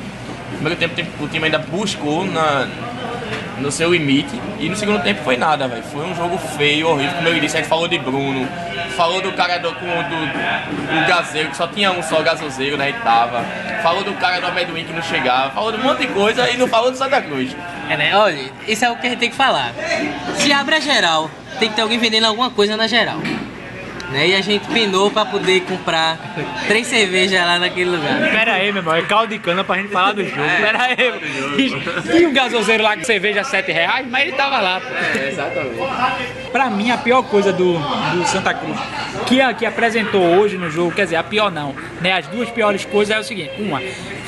No 0.51 0.57
primeiro 0.57 0.79
tempo 0.79 1.23
o 1.23 1.27
time 1.27 1.45
ainda 1.45 1.59
buscou 1.59 2.25
na, 2.25 2.67
no 3.61 3.71
seu 3.71 3.91
limite 3.91 4.39
e 4.59 4.69
no 4.69 4.75
segundo 4.75 5.01
tempo 5.01 5.23
foi 5.23 5.37
nada, 5.37 5.67
velho. 5.67 5.83
Foi 5.83 6.05
um 6.05 6.15
jogo 6.15 6.37
feio, 6.37 6.87
horrível. 6.87 7.15
Como 7.15 7.27
eu 7.27 7.39
disse, 7.39 7.57
a 7.57 7.59
gente 7.59 7.69
falou 7.69 7.87
de 7.87 7.97
Bruno, 7.97 8.47
falou 8.95 9.21
do 9.21 9.31
cara 9.33 9.57
do, 9.57 9.71
do, 9.71 9.75
do 9.75 11.07
Gazeiro, 11.07 11.49
que 11.49 11.57
só 11.57 11.67
tinha 11.67 11.91
um 11.91 12.01
só 12.01 12.21
gasozeiro, 12.21 12.77
né? 12.77 12.89
E 12.89 12.93
tava. 12.93 13.43
Falou 13.81 14.03
do 14.03 14.13
cara 14.13 14.39
do 14.39 14.47
Amendoim 14.47 14.83
que 14.83 14.93
não 14.93 15.01
chegava, 15.01 15.51
falou 15.51 15.71
de 15.71 15.79
um 15.79 15.83
monte 15.83 15.99
de 15.99 16.07
coisa 16.07 16.49
e 16.49 16.57
não 16.57 16.67
falou 16.67 16.91
do 16.91 16.97
Santa 16.97 17.21
Cruz. 17.21 17.55
É, 17.89 17.97
né? 17.97 18.15
Olha, 18.15 18.51
isso 18.67 18.83
é 18.83 18.91
o 18.91 18.95
que 18.97 19.07
a 19.07 19.09
gente 19.09 19.19
tem 19.19 19.29
que 19.29 19.35
falar. 19.35 19.73
Se 20.35 20.51
abre 20.51 20.75
a 20.75 20.79
geral, 20.79 21.29
tem 21.59 21.69
que 21.69 21.75
ter 21.75 21.81
alguém 21.81 21.97
vendendo 21.97 22.25
alguma 22.25 22.49
coisa 22.49 22.75
na 22.75 22.87
geral. 22.87 23.19
Né? 24.11 24.29
E 24.29 24.35
a 24.35 24.41
gente 24.41 24.67
penou 24.69 25.11
pra 25.11 25.23
poder 25.25 25.61
comprar 25.61 26.17
três 26.67 26.87
cervejas 26.87 27.39
lá 27.45 27.59
naquele 27.59 27.91
lugar. 27.91 28.31
Pera 28.31 28.53
aí, 28.53 28.71
meu 28.71 28.81
irmão, 28.81 28.95
é 28.95 29.03
caldo 29.03 29.27
de 29.27 29.37
cana 29.39 29.63
pra 29.63 29.75
gente 29.77 29.89
falar 29.91 30.13
do 30.13 30.23
jogo. 30.23 30.41
Pera 30.59 30.81
aí, 30.83 30.97
e, 32.21 32.25
o 32.25 32.31
gasoseiro 32.31 32.83
lá 32.83 32.97
com 32.97 33.03
cerveja 33.03 33.41
a 33.41 33.43
7 33.43 33.71
reais, 33.71 34.07
mas 34.09 34.23
ele 34.23 34.31
tava 34.31 34.59
lá. 34.59 34.81
pô. 34.81 35.19
exatamente. 35.19 36.49
Pra 36.51 36.69
mim, 36.71 36.89
a 36.89 36.97
pior 36.97 37.21
coisa 37.23 37.53
do, 37.53 37.73
do 37.77 38.25
Santa 38.27 38.51
Cruz, 38.53 38.79
que, 39.27 39.53
que 39.53 39.65
apresentou 39.65 40.21
hoje 40.39 40.57
no 40.57 40.71
jogo, 40.71 40.91
quer 40.91 41.03
dizer, 41.03 41.15
a 41.17 41.23
pior 41.23 41.51
não, 41.51 41.75
né? 42.01 42.13
As 42.13 42.25
duas 42.27 42.49
piores 42.49 42.83
coisas 42.85 43.15
é 43.15 43.19
o 43.19 43.23
seguinte: 43.23 43.51
uma, 43.61 43.79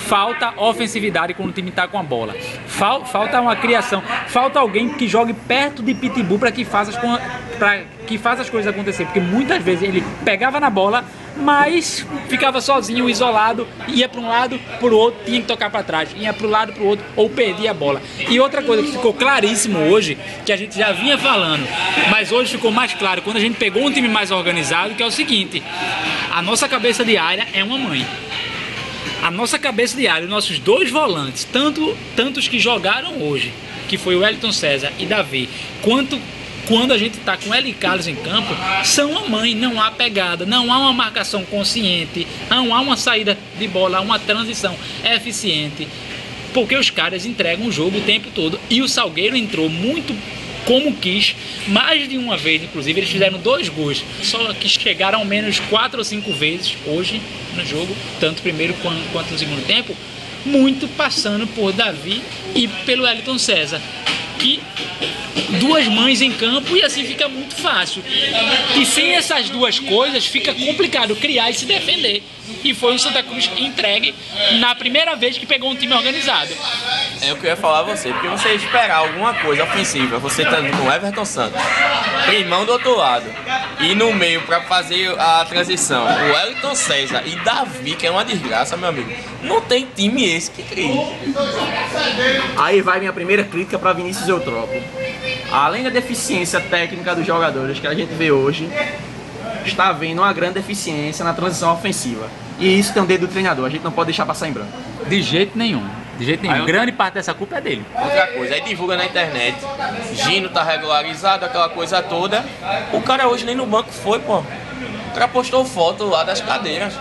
falta 0.05 0.53
ofensividade 0.57 1.33
quando 1.33 1.49
o 1.49 1.53
time 1.53 1.71
tá 1.71 1.87
com 1.87 1.97
a 1.97 2.03
bola. 2.03 2.35
Fal- 2.67 3.05
falta 3.05 3.41
uma 3.41 3.55
criação, 3.55 4.03
falta 4.27 4.59
alguém 4.59 4.89
que 4.89 5.07
jogue 5.07 5.33
perto 5.51 5.83
de 5.83 5.93
Pitbull 5.93 6.39
para 6.39 6.49
que 6.49 6.63
faça 6.63 6.91
as 6.91 7.57
pra 7.59 7.81
que 8.07 8.17
faça 8.17 8.41
as 8.41 8.49
coisas 8.49 8.73
acontecer, 8.73 9.03
porque 9.03 9.19
muitas 9.19 9.61
vezes 9.61 9.83
ele 9.83 10.01
pegava 10.23 10.61
na 10.61 10.69
bola, 10.69 11.03
mas 11.35 12.05
ficava 12.29 12.61
sozinho, 12.61 13.09
isolado, 13.09 13.67
ia 13.89 14.07
para 14.07 14.21
um 14.21 14.29
lado, 14.29 14.57
para 14.79 14.87
o 14.87 14.97
outro, 14.97 15.19
tinha 15.25 15.41
que 15.41 15.47
tocar 15.47 15.69
para 15.69 15.83
trás, 15.83 16.09
ia 16.17 16.31
para 16.31 16.47
o 16.47 16.49
lado, 16.49 16.71
para 16.71 16.81
o 16.81 16.87
outro, 16.87 17.05
ou 17.17 17.29
perdia 17.29 17.71
a 17.71 17.73
bola. 17.73 18.01
E 18.29 18.39
outra 18.39 18.61
coisa 18.61 18.81
que 18.81 18.93
ficou 18.93 19.13
claríssimo 19.13 19.77
hoje, 19.77 20.17
que 20.45 20.53
a 20.53 20.55
gente 20.55 20.77
já 20.77 20.93
vinha 20.93 21.17
falando, 21.17 21.67
mas 22.09 22.31
hoje 22.31 22.51
ficou 22.51 22.71
mais 22.71 22.93
claro 22.93 23.21
quando 23.21 23.35
a 23.35 23.41
gente 23.41 23.57
pegou 23.57 23.85
um 23.85 23.91
time 23.91 24.07
mais 24.07 24.31
organizado, 24.31 24.95
que 24.95 25.03
é 25.03 25.05
o 25.05 25.11
seguinte: 25.11 25.61
a 26.31 26.41
nossa 26.41 26.69
cabeça 26.69 27.03
de 27.03 27.17
área 27.17 27.45
é 27.53 27.61
uma 27.61 27.77
mãe. 27.77 28.07
A 29.21 29.29
nossa 29.29 29.59
cabeça 29.59 29.97
de 29.97 30.07
área, 30.07 30.23
os 30.23 30.29
nossos 30.29 30.59
dois 30.59 30.89
volantes, 30.89 31.43
tanto 31.43 31.95
tantos 32.15 32.47
que 32.47 32.57
jogaram 32.57 33.21
hoje, 33.21 33.53
que 33.91 33.97
foi 33.97 34.15
o 34.15 34.25
Elton 34.25 34.53
César 34.53 34.89
e 34.97 35.05
Davi, 35.05 35.49
quanto 35.81 36.17
quando 36.65 36.93
a 36.93 36.97
gente 36.97 37.17
está 37.17 37.35
com 37.35 37.53
L. 37.53 37.73
Carlos 37.73 38.07
em 38.07 38.15
campo, 38.15 38.55
são 38.85 39.17
a 39.17 39.27
mãe, 39.27 39.53
não 39.53 39.81
há 39.81 39.91
pegada, 39.91 40.45
não 40.45 40.71
há 40.71 40.77
uma 40.77 40.93
marcação 40.93 41.43
consciente, 41.43 42.25
não 42.49 42.73
há 42.73 42.79
uma 42.79 42.95
saída 42.95 43.37
de 43.59 43.67
bola, 43.67 43.99
uma 43.99 44.17
transição 44.17 44.77
eficiente, 45.03 45.89
porque 46.53 46.73
os 46.73 46.89
caras 46.89 47.25
entregam 47.25 47.67
o 47.67 47.71
jogo 47.71 47.97
o 47.97 48.01
tempo 48.01 48.29
todo. 48.33 48.57
E 48.69 48.81
o 48.81 48.87
Salgueiro 48.87 49.35
entrou 49.35 49.67
muito 49.67 50.15
como 50.65 50.95
quis, 50.95 51.35
mais 51.67 52.07
de 52.07 52.17
uma 52.17 52.37
vez, 52.37 52.63
inclusive, 52.63 52.97
eles 52.97 53.09
fizeram 53.09 53.39
dois 53.39 53.67
gols, 53.67 54.01
só 54.23 54.53
que 54.53 54.69
chegaram 54.69 55.19
ao 55.19 55.25
menos 55.25 55.59
quatro 55.59 55.99
ou 55.99 56.05
cinco 56.05 56.31
vezes 56.31 56.77
hoje 56.87 57.21
no 57.57 57.65
jogo, 57.65 57.93
tanto 58.21 58.41
primeiro 58.41 58.73
quanto, 58.75 59.01
quanto 59.11 59.31
no 59.31 59.37
segundo 59.37 59.67
tempo, 59.67 59.93
muito 60.45 60.87
passando 60.89 61.47
por 61.47 61.71
Davi 61.71 62.21
e 62.55 62.67
pelo 62.67 63.07
Elton 63.07 63.37
César, 63.37 63.81
que 64.39 64.61
duas 65.59 65.87
mães 65.87 66.21
em 66.21 66.31
campo 66.31 66.75
e 66.75 66.83
assim 66.83 67.05
fica 67.05 67.27
muito 67.27 67.55
fácil. 67.55 68.03
E 68.75 68.85
sem 68.85 69.15
essas 69.15 69.49
duas 69.49 69.79
coisas 69.79 70.25
fica 70.25 70.53
complicado 70.53 71.15
criar 71.15 71.49
e 71.49 71.53
se 71.53 71.65
defender. 71.65 72.23
E 72.63 72.73
foi 72.73 72.95
o 72.95 72.99
Santa 72.99 73.23
Cruz 73.23 73.49
entregue 73.57 74.13
na 74.59 74.75
primeira 74.75 75.15
vez 75.15 75.37
que 75.37 75.45
pegou 75.45 75.71
um 75.71 75.75
time 75.75 75.93
organizado. 75.93 76.53
É 77.21 77.31
o 77.31 77.37
que 77.37 77.45
eu 77.45 77.49
ia 77.51 77.55
falar 77.55 77.79
a 77.79 77.83
você, 77.83 78.11
porque 78.11 78.27
você 78.27 78.53
esperar 78.53 78.97
alguma 78.97 79.33
coisa 79.35 79.63
ofensiva, 79.63 80.19
você 80.19 80.43
tá 80.43 80.57
com 80.57 80.91
Everton 80.91 81.25
Santos, 81.25 81.61
Primão 82.25 82.65
do 82.65 82.73
outro 82.73 82.95
lado, 82.97 83.25
e 83.83 83.95
no 83.95 84.13
meio 84.13 84.41
pra 84.41 84.61
fazer 84.61 85.19
a 85.19 85.45
transição, 85.45 86.03
o 86.03 86.33
Wellington 86.33 86.75
César 86.75 87.23
e 87.25 87.35
Davi, 87.37 87.95
que 87.95 88.05
é 88.05 88.11
uma 88.11 88.23
desgraça, 88.23 88.77
meu 88.77 88.89
amigo. 88.89 89.11
Não 89.41 89.61
tem 89.61 89.87
time 89.95 90.23
esse 90.25 90.51
que 90.51 90.63
cria. 90.63 90.91
Aí 92.57 92.81
vai 92.81 92.99
minha 92.99 93.13
primeira 93.13 93.43
crítica 93.43 93.79
para 93.79 93.93
Vinícius 93.93 94.27
Eutrópio. 94.27 94.81
além 95.51 95.83
da 95.83 95.89
deficiência 95.89 96.59
técnica 96.61 97.15
dos 97.15 97.25
jogadores 97.25 97.79
que 97.79 97.87
a 97.87 97.93
gente 97.93 98.13
vê 98.13 98.31
hoje, 98.31 98.69
está 99.65 99.89
havendo 99.89 100.21
uma 100.21 100.33
grande 100.33 100.55
deficiência 100.55 101.23
na 101.25 101.33
transição 101.33 101.73
ofensiva. 101.73 102.27
E 102.59 102.79
isso 102.79 102.93
tem 102.93 103.01
um 103.01 103.05
dedo 103.05 103.27
do 103.27 103.31
treinador, 103.31 103.65
a 103.65 103.69
gente 103.69 103.83
não 103.83 103.91
pode 103.91 104.07
deixar 104.07 104.25
passar 104.25 104.47
em 104.47 104.51
branco. 104.51 104.71
De 105.07 105.21
jeito 105.21 105.57
nenhum. 105.57 106.00
De 106.17 106.25
jeito 106.25 106.41
nenhum. 106.41 106.53
Aí 106.53 106.59
eu- 106.61 106.65
Grande 106.65 106.91
parte 106.91 107.15
dessa 107.15 107.33
culpa 107.33 107.57
é 107.57 107.61
dele. 107.61 107.85
Outra 107.95 108.27
coisa, 108.27 108.53
aí 108.53 108.61
divulga 108.61 108.95
na 108.97 109.05
internet. 109.05 109.57
Gino 110.13 110.49
tá 110.49 110.63
regularizado, 110.63 111.45
aquela 111.45 111.69
coisa 111.69 112.01
toda. 112.01 112.45
O 112.93 113.01
cara 113.01 113.27
hoje 113.27 113.45
nem 113.45 113.55
no 113.55 113.65
banco 113.65 113.89
foi, 113.91 114.19
pô. 114.19 114.39
O 114.39 115.13
cara 115.13 115.27
postou 115.27 115.65
foto 115.65 116.05
lá 116.05 116.23
das 116.23 116.39
cadeiras. 116.41 116.93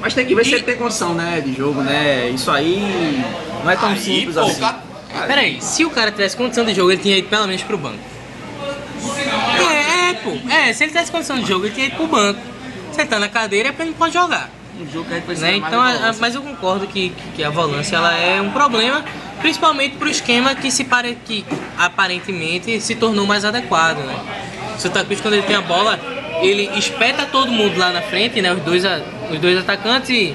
Mas 0.00 0.14
tem 0.14 0.26
que 0.26 0.34
ver 0.34 0.44
se 0.44 0.50
E- 0.50 0.54
ele 0.54 0.62
tem 0.64 0.76
condição, 0.76 1.14
né, 1.14 1.40
de 1.44 1.54
jogo, 1.54 1.80
né? 1.82 2.28
Isso 2.30 2.50
aí 2.50 3.22
não 3.62 3.70
é 3.70 3.76
tão 3.76 3.90
Aí, 3.90 3.98
simples 4.00 4.34
pô, 4.34 4.40
assim. 4.40 4.60
cara- 4.60 4.80
Peraí, 5.26 5.60
se 5.60 5.84
o 5.84 5.90
cara 5.90 6.10
tivesse 6.10 6.36
condição 6.36 6.64
de 6.64 6.74
jogo, 6.74 6.90
ele 6.90 7.00
tinha 7.02 7.16
ido 7.18 7.28
pelo 7.28 7.46
menos 7.46 7.62
pro 7.62 7.76
banco. 7.78 7.98
É, 9.58 10.10
é, 10.10 10.14
pô. 10.14 10.30
É, 10.50 10.72
se 10.72 10.84
ele 10.84 10.90
tivesse 10.92 11.12
condição 11.12 11.38
de 11.38 11.46
jogo, 11.46 11.66
ele 11.66 11.74
tinha 11.74 11.86
ido 11.86 11.96
pro 11.96 12.06
banco. 12.06 12.40
Se 12.92 13.04
tá 13.06 13.18
na 13.18 13.28
cadeira 13.28 13.68
é 13.68 13.72
porque 13.72 13.82
ele 13.82 13.90
não 13.90 13.98
pode 13.98 14.14
jogar. 14.14 14.50
Um 14.80 14.90
jogo 14.90 15.04
que 15.06 15.12
a 15.12 15.16
gente 15.16 15.24
precisa 15.26 15.46
Né? 15.46 15.56
Então, 15.56 15.70
de 15.70 15.76
a- 15.76 16.10
a- 16.10 16.14
mas 16.18 16.34
eu 16.34 16.42
concordo 16.42 16.86
que, 16.86 17.12
que 17.36 17.44
a 17.44 17.50
volância 17.50 17.96
ela 17.96 18.16
é 18.16 18.40
um 18.40 18.50
problema, 18.50 19.04
principalmente 19.40 19.96
pro 19.96 20.08
esquema 20.08 20.54
que 20.54 20.70
se 20.70 20.84
pare, 20.84 21.16
que 21.24 21.44
aparentemente 21.78 22.80
se 22.80 22.94
tornou 22.94 23.26
mais 23.26 23.44
adequado, 23.44 23.98
né? 23.98 24.14
O 24.76 24.80
Santa 24.80 25.04
Cruz 25.04 25.20
quando 25.20 25.34
ele 25.34 25.42
tem 25.42 25.56
a 25.56 25.60
bola, 25.60 25.98
ele 26.40 26.70
espeta 26.78 27.26
todo 27.26 27.52
mundo 27.52 27.76
lá 27.78 27.90
na 27.92 28.02
frente, 28.02 28.40
né? 28.40 28.52
Os 28.52 28.60
dois, 28.62 28.82
os 29.30 29.38
dois 29.38 29.58
atacantes, 29.58 30.34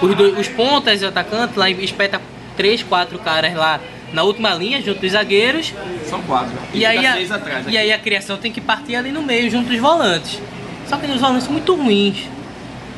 os, 0.00 0.14
dois, 0.14 0.38
os 0.38 0.48
pontas 0.48 1.02
e 1.02 1.04
o 1.04 1.08
atacante 1.08 1.58
lá 1.58 1.68
espeta 1.70 2.20
três, 2.56 2.82
quatro 2.82 3.18
caras 3.18 3.54
lá 3.54 3.78
na 4.12 4.22
última 4.22 4.54
linha 4.54 4.80
junto 4.80 5.00
dos 5.00 5.10
zagueiros 5.12 5.74
São 6.08 6.22
quatro. 6.22 6.52
né? 6.54 6.60
e 6.72 6.86
aí, 6.86 7.04
a, 7.04 7.14
atrás. 7.34 7.66
e 7.68 7.76
aí 7.76 7.92
a 7.92 7.98
criação 7.98 8.36
tem 8.36 8.50
que 8.52 8.60
partir 8.60 8.94
ali 8.96 9.10
no 9.10 9.22
meio, 9.22 9.50
junto 9.50 9.68
dos 9.68 9.78
volantes. 9.78 10.40
Só 10.88 10.96
que 10.96 11.06
uns 11.06 11.20
volantes 11.20 11.48
muito 11.48 11.74
ruins. 11.74 12.28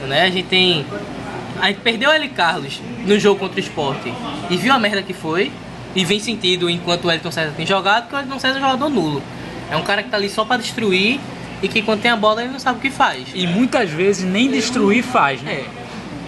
Né? 0.07 0.23
A 0.23 0.31
gente 0.31 0.47
tem. 0.49 0.87
A 1.61 1.69
gente 1.69 1.81
perdeu 1.81 2.11
o 2.11 2.13
L. 2.13 2.29
Carlos 2.29 2.81
no 3.07 3.19
jogo 3.19 3.41
contra 3.41 3.57
o 3.57 3.61
Sport 3.61 4.07
e 4.51 4.57
viu 4.57 4.73
a 4.73 4.79
merda 4.79 5.03
que 5.03 5.13
foi. 5.13 5.51
E 5.95 6.05
vem 6.05 6.21
sentido 6.21 6.69
enquanto 6.69 7.07
o 7.07 7.11
Elton 7.11 7.31
César 7.31 7.55
tem 7.57 7.65
jogado, 7.65 8.03
porque 8.03 8.17
o 8.17 8.19
Elton 8.19 8.39
César 8.39 8.57
é 8.57 8.59
um 8.59 8.65
jogador 8.65 8.89
nulo. 8.91 9.23
É 9.71 9.77
um 9.77 9.83
cara 9.83 10.03
que 10.03 10.11
tá 10.11 10.19
ali 10.19 10.29
só 10.29 10.45
pra 10.45 10.59
destruir 10.59 11.19
e 11.63 11.69
que 11.69 11.81
quando 11.81 12.03
tem 12.03 12.11
a 12.11 12.17
bola 12.17 12.43
ele 12.43 12.53
não 12.53 12.59
sabe 12.59 12.79
o 12.79 12.83
que 12.83 12.91
faz. 12.91 13.29
E 13.35 13.47
muitas 13.47 13.89
vezes 13.91 14.25
nem 14.25 14.51
destruir 14.51 15.03
faz, 15.03 15.41
né? 15.41 15.53
É. 15.53 15.65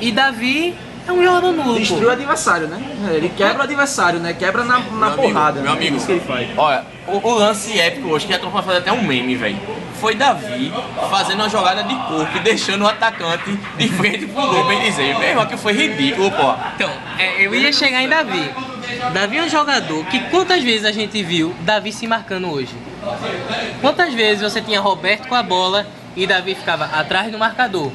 E 0.01 0.11
Davi 0.11 0.75
é 1.07 1.13
um 1.13 1.23
jogador 1.23 1.53
nulo. 1.53 1.75
pô. 1.75 1.79
Destrui 1.79 2.05
o 2.05 2.11
adversário, 2.11 2.69
né? 2.69 2.81
Ele 3.13 3.29
quebra 3.29 3.59
o 3.59 3.63
adversário, 3.63 4.21
né? 4.21 4.33
Quebra 4.33 4.65
na, 4.65 4.79
na 4.79 4.85
Meu 4.85 5.07
amigo, 5.07 5.23
porrada. 5.23 5.61
Meu 5.61 5.71
né? 5.71 5.77
amigo, 5.77 5.95
É 5.95 5.97
isso 5.99 6.07
que 6.07 6.13
ele 6.13 6.21
faz. 6.21 6.49
Olha, 6.57 6.85
o, 7.07 7.29
o 7.29 7.35
lance 7.35 7.79
épico 7.79 8.09
hoje, 8.09 8.27
que 8.27 8.33
a 8.33 8.39
turma 8.39 8.63
fazer 8.63 8.79
até 8.79 8.93
um 8.93 9.03
meme, 9.03 9.35
velho. 9.35 9.57
Foi 10.00 10.14
Davi 10.14 10.73
fazendo 11.11 11.40
uma 11.40 11.49
jogada 11.49 11.83
de 11.83 11.95
corpo 11.95 12.37
e 12.37 12.40
deixando 12.40 12.83
o 12.85 12.88
atacante 12.88 13.50
de 13.76 13.88
frente 13.88 14.26
pro 14.26 14.43
gol, 14.43 14.64
bem 14.67 14.81
dizer. 14.83 15.19
Meu 15.19 15.28
irmão, 15.28 15.47
que 15.47 15.57
foi 15.57 15.73
ridículo, 15.73 16.31
pô. 16.31 16.55
Então, 16.75 16.90
é, 17.19 17.45
eu 17.45 17.55
ia 17.55 17.73
chegar 17.73 18.02
em 18.02 18.09
Davi. 18.09 18.50
Davi 19.12 19.38
é 19.38 19.43
um 19.43 19.49
jogador 19.49 20.05
que 20.07 20.21
quantas 20.31 20.62
vezes 20.62 20.85
a 20.85 20.93
gente 20.93 21.23
viu 21.23 21.55
Davi 21.61 21.93
se 21.93 22.07
marcando 22.07 22.50
hoje? 22.50 22.75
Quantas 23.81 24.14
vezes 24.14 24.43
você 24.43 24.61
tinha 24.61 24.81
Roberto 24.81 25.28
com 25.28 25.35
a 25.35 25.43
bola 25.43 25.87
e 26.17 26.26
Davi 26.26 26.55
ficava 26.55 26.85
atrás 26.87 27.31
do 27.31 27.38
marcador? 27.38 27.93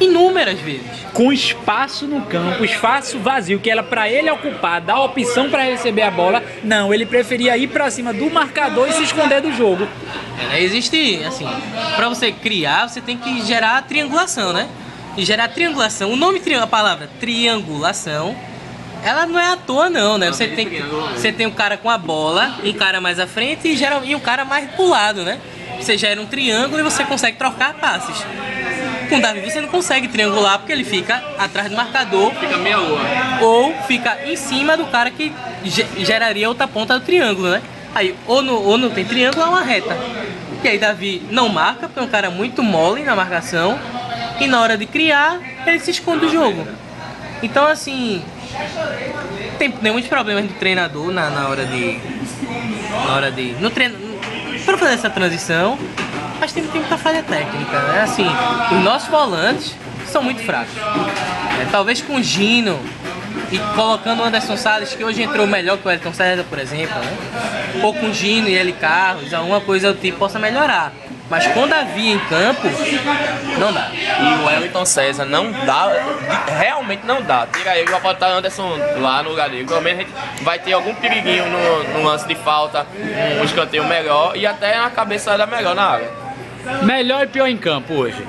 Inúmeras 0.00 0.58
vezes. 0.60 0.86
Com 1.12 1.30
espaço 1.32 2.06
no 2.06 2.22
campo, 2.22 2.64
espaço 2.64 3.18
vazio, 3.18 3.60
que 3.60 3.70
era 3.70 3.82
pra 3.82 4.08
ele 4.08 4.30
ocupar, 4.30 4.80
dar 4.80 4.98
opção 5.00 5.50
pra 5.50 5.62
receber 5.62 6.02
a 6.02 6.10
bola. 6.10 6.42
Não, 6.64 6.92
ele 6.94 7.04
preferia 7.04 7.56
ir 7.56 7.68
pra 7.68 7.90
cima 7.90 8.12
do 8.12 8.30
marcador 8.30 8.88
e 8.88 8.92
se 8.92 9.02
esconder 9.02 9.42
do 9.42 9.52
jogo. 9.52 9.86
É, 10.42 10.46
né? 10.46 10.62
Existe, 10.62 11.22
assim, 11.26 11.46
pra 11.96 12.08
você 12.08 12.32
criar, 12.32 12.88
você 12.88 13.00
tem 13.00 13.18
que 13.18 13.42
gerar 13.44 13.82
triangulação, 13.82 14.52
né? 14.52 14.68
E 15.16 15.24
gerar 15.24 15.48
triangulação, 15.48 16.12
o 16.12 16.16
nome, 16.16 16.40
a 16.58 16.66
palavra 16.66 17.10
triangulação, 17.20 18.34
ela 19.04 19.26
não 19.26 19.38
é 19.38 19.52
à 19.52 19.56
toa 19.56 19.90
não, 19.90 20.16
né? 20.16 20.28
Você 20.30 20.46
tem, 20.46 20.66
que- 20.68 20.82
você 21.14 21.30
tem 21.32 21.46
um 21.46 21.50
cara 21.50 21.76
com 21.76 21.90
a 21.90 21.98
bola, 21.98 22.54
um 22.64 22.72
cara 22.72 23.00
mais 23.00 23.18
à 23.18 23.26
frente 23.26 23.68
e, 23.68 23.76
geral, 23.76 24.02
e 24.04 24.14
um 24.14 24.20
cara 24.20 24.44
mais 24.44 24.70
pro 24.70 24.88
lado, 24.88 25.22
né? 25.24 25.38
Você 25.78 25.96
gera 25.98 26.20
um 26.20 26.26
triângulo 26.26 26.78
e 26.78 26.82
você 26.82 27.04
consegue 27.04 27.36
trocar 27.38 27.74
passes. 27.74 28.24
Com 29.10 29.16
o 29.16 29.20
Davi 29.20 29.40
você 29.40 29.60
não 29.60 29.68
consegue 29.68 30.08
triangular 30.08 30.58
porque 30.58 30.72
ele 30.72 30.84
fica 30.84 31.22
atrás 31.38 31.68
do 31.68 31.76
marcador 31.76 32.32
Fica 32.34 32.56
meia 32.56 32.78
lua. 32.78 33.00
ou 33.42 33.74
fica 33.86 34.18
em 34.24 34.36
cima 34.36 34.76
do 34.76 34.86
cara 34.86 35.10
que 35.10 35.32
ge- 35.64 35.86
geraria 35.98 36.48
outra 36.48 36.66
ponta 36.66 36.98
do 36.98 37.04
triângulo, 37.04 37.50
né? 37.50 37.60
Aí, 37.94 38.14
ou, 38.26 38.40
no, 38.40 38.54
ou 38.62 38.78
não 38.78 38.88
tem 38.88 39.04
triângulo, 39.04 39.42
é 39.42 39.46
uma 39.48 39.62
reta. 39.62 39.96
E 40.62 40.68
aí, 40.68 40.78
Davi 40.78 41.22
não 41.30 41.48
marca, 41.48 41.88
porque 41.88 41.98
é 41.98 42.02
um 42.02 42.06
cara 42.08 42.30
muito 42.30 42.62
mole 42.62 43.02
na 43.02 43.16
marcação. 43.16 43.78
E 44.38 44.46
na 44.46 44.60
hora 44.60 44.78
de 44.78 44.86
criar, 44.86 45.40
ele 45.66 45.80
se 45.80 45.90
esconde 45.90 46.20
do 46.26 46.30
jogo. 46.30 46.66
Então, 47.42 47.66
assim. 47.66 48.22
Tem, 49.58 49.70
tem 49.72 49.90
muitos 49.92 50.08
problemas 50.08 50.44
do 50.46 50.54
treinador 50.54 51.10
na, 51.10 51.30
na 51.30 51.48
hora 51.48 51.64
de. 51.66 51.98
Na 53.06 53.14
hora 53.16 53.30
de. 53.32 53.54
No 53.60 53.70
treino. 53.70 53.96
Pra 54.64 54.78
fazer 54.78 54.94
essa 54.94 55.10
transição. 55.10 55.76
Mas 56.40 56.52
tem, 56.52 56.66
tem 56.66 56.80
muita 56.80 56.96
falha 56.96 57.22
técnica, 57.22 57.78
né? 57.82 58.02
Assim, 58.02 58.26
os 58.72 58.82
nossos 58.82 59.08
volantes 59.08 59.76
são 60.06 60.22
muito 60.22 60.42
fracos. 60.42 60.72
É, 61.60 61.66
talvez 61.70 62.00
com 62.00 62.16
o 62.16 62.22
Gino 62.22 62.80
e 63.52 63.58
colocando 63.76 64.20
o 64.20 64.24
Anderson 64.24 64.56
Salles, 64.56 64.94
que 64.94 65.04
hoje 65.04 65.22
entrou 65.22 65.46
melhor 65.46 65.76
que 65.76 65.86
o 65.86 65.90
Elton 65.90 66.12
César, 66.12 66.44
por 66.48 66.58
exemplo, 66.58 66.98
né? 66.98 67.82
Ou 67.82 67.92
com 67.92 68.06
o 68.06 68.14
Gino 68.14 68.48
e 68.48 68.54
ele 68.54 68.72
Carlos, 68.72 69.34
alguma 69.34 69.60
coisa 69.60 69.92
do 69.92 70.00
tipo 70.00 70.18
possa 70.18 70.38
melhorar. 70.38 70.92
Mas 71.30 71.46
com 71.46 71.62
o 71.62 71.66
Davi 71.68 72.10
em 72.10 72.18
campo, 72.18 72.68
não 73.56 73.72
dá. 73.72 73.88
E 73.94 74.42
o 74.42 74.46
Wellington 74.46 74.84
César 74.84 75.24
não 75.24 75.52
dá, 75.52 75.88
realmente 76.58 77.06
não 77.06 77.22
dá. 77.22 77.46
Tira 77.46 77.78
ele, 77.78 77.88
vai 77.88 78.00
botar 78.00 78.26
Anderson 78.26 78.76
lá 78.98 79.22
no 79.22 79.30
lugar 79.30 79.48
dele. 79.48 79.64
Pelo 79.64 79.80
menos 79.80 80.00
a 80.00 80.02
gente 80.02 80.42
vai 80.42 80.58
ter 80.58 80.72
algum 80.72 80.92
periguinho 80.92 81.46
no, 81.46 81.84
no 81.94 82.02
lance 82.02 82.26
de 82.26 82.34
falta, 82.34 82.84
um 83.40 83.44
escanteio 83.44 83.84
melhor 83.84 84.36
e 84.36 84.44
até 84.44 84.76
a 84.76 84.90
cabeçada 84.90 85.46
melhor 85.46 85.76
na 85.76 85.84
área. 85.84 86.10
Melhor 86.82 87.22
e 87.22 87.26
pior 87.28 87.46
em 87.46 87.56
campo 87.56 87.94
hoje. 87.94 88.26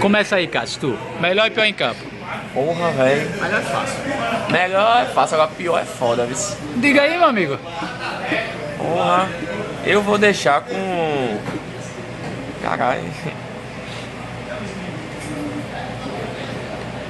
Começa 0.00 0.36
aí, 0.36 0.48
Cássio, 0.48 0.80
tu. 0.80 0.98
Melhor 1.20 1.46
e 1.46 1.50
pior 1.50 1.64
em 1.64 1.72
campo. 1.72 2.00
Porra, 2.52 2.90
velho. 2.90 3.30
Melhor 3.40 3.60
é 3.60 3.62
fácil. 3.62 3.96
Melhor 4.50 5.02
é 5.02 5.04
fácil, 5.06 5.34
agora 5.36 5.50
pior 5.56 5.78
é 5.78 5.84
foda, 5.84 6.26
viu? 6.26 6.36
Diga 6.76 7.02
aí, 7.02 7.16
meu 7.16 7.28
amigo. 7.28 7.58
Porra. 8.76 9.28
Eu 9.84 10.02
vou 10.02 10.18
deixar 10.18 10.60
com. 10.60 11.38
Caralho. 12.76 13.02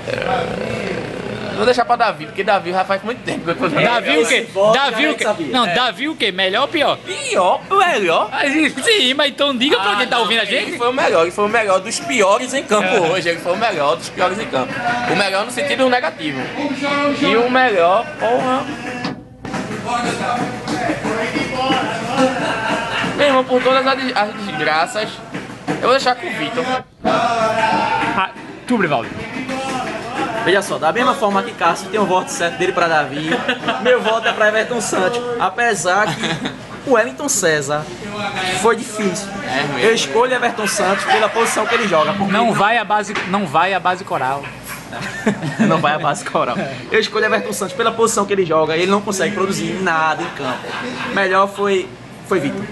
É, 0.09 1.57
Vou 1.57 1.67
deixar 1.67 1.85
pra 1.85 1.95
Davi, 1.97 2.25
porque 2.25 2.43
Davi 2.43 2.73
já 2.73 2.87
faz 2.87 3.03
muito 3.03 3.23
tempo 3.23 3.45
que 3.45 3.51
eu 3.51 3.55
tô 3.55 3.69
Davi 3.69 4.17
o 4.19 4.27
quê? 4.27 4.47
Davi 4.73 5.09
o 5.09 5.15
quê? 5.15 5.25
sabia. 5.25 5.47
Não, 5.49 5.67
Davi 5.67 6.09
o 6.09 6.17
quê? 6.17 6.33
Melhor 6.33 6.63
ou 6.63 6.69
pior? 6.69 6.97
Pior, 6.97 7.61
melhor. 7.71 8.31
Ah, 8.33 8.41
Sim, 8.83 9.13
mas 9.13 9.31
então 9.31 9.55
diga 9.55 9.79
pra 9.79 9.97
quem 9.97 10.07
tá 10.07 10.17
não, 10.17 10.23
ouvindo 10.23 10.41
a 10.41 10.45
Ele 10.45 10.51
gente. 10.67 10.79
foi 10.79 10.89
o 10.89 10.93
melhor, 10.93 11.23
ele 11.23 11.31
foi 11.31 11.45
o 11.45 11.49
melhor 11.49 11.81
dos 11.81 12.01
piores 12.01 12.55
em 12.55 12.63
campo 12.63 12.89
hoje. 13.13 13.29
Ele 13.29 13.41
foi 13.41 13.53
o 13.53 13.57
melhor 13.59 13.95
dos 13.97 14.09
piores 14.09 14.39
em 14.39 14.47
campo. 14.47 14.73
O 15.13 15.17
melhor 15.17 15.45
no 15.45 15.51
sentido 15.51 15.91
negativo. 15.91 16.41
E 17.21 17.37
o 17.37 17.51
melhor, 17.51 18.07
porra. 18.19 18.65
Meu 23.19 23.27
irmão, 23.27 23.45
por 23.45 23.63
todas 23.63 23.87
as 23.87 24.33
desgraças, 24.47 25.11
eu 25.81 25.83
vou 25.83 25.91
deixar 25.91 26.15
com 26.15 26.27
o 26.27 26.31
Vitor. 26.31 26.65
Ah, 27.05 28.31
tu, 28.67 28.77
Brivaldo. 28.79 29.09
Veja 30.45 30.63
só, 30.63 30.79
da 30.79 30.93
mesma 30.93 31.15
forma 31.15 31.43
que 31.43 31.53
Cássio 31.53 31.89
tem 31.91 32.01
um 32.01 32.07
voto 32.07 32.31
certo 32.31 32.57
dele 32.59 32.73
pra 32.73 32.89
Davi, 32.89 33.29
meu 33.83 34.01
voto 34.01 34.27
é 34.27 34.33
pra 34.33 34.49
Everton 34.49 34.81
Santos. 34.81 35.21
Apesar 35.39 36.07
que 36.15 36.91
o 36.91 36.95
Wellington 36.95 37.29
César 37.29 37.85
foi 38.63 38.77
difícil. 38.77 39.29
mesmo. 39.29 39.79
Eu 39.79 39.95
escolho 39.95 40.33
Everton 40.35 40.67
Santos 40.67 41.05
pela 41.05 41.29
posição 41.29 41.67
que 41.67 41.75
ele 41.75 41.87
joga. 41.87 42.15
porque 42.15 42.33
Não 42.33 42.53
vai 42.53 42.79
a 42.79 42.85
base, 42.85 43.15
não 43.29 43.47
vai 43.47 43.75
a 43.75 43.81
base 43.81 44.03
coral. 44.05 44.43
não 45.69 45.79
vai 45.79 45.95
a 45.95 45.99
base 45.99 46.25
coral. 46.25 46.57
Eu 46.91 46.99
escolho 46.99 47.27
Everton 47.27 47.53
Santos 47.53 47.77
pela 47.77 47.93
posição 47.93 48.25
que 48.25 48.33
ele 48.33 48.47
joga 48.47 48.77
e 48.77 48.83
ele 48.83 48.91
não 48.91 49.01
consegue 49.01 49.35
produzir 49.35 49.75
nada 49.83 50.23
em 50.23 50.31
campo. 50.31 50.67
Melhor 51.15 51.49
foi, 51.49 51.87
foi 52.31 52.39
Vitor. 52.39 52.65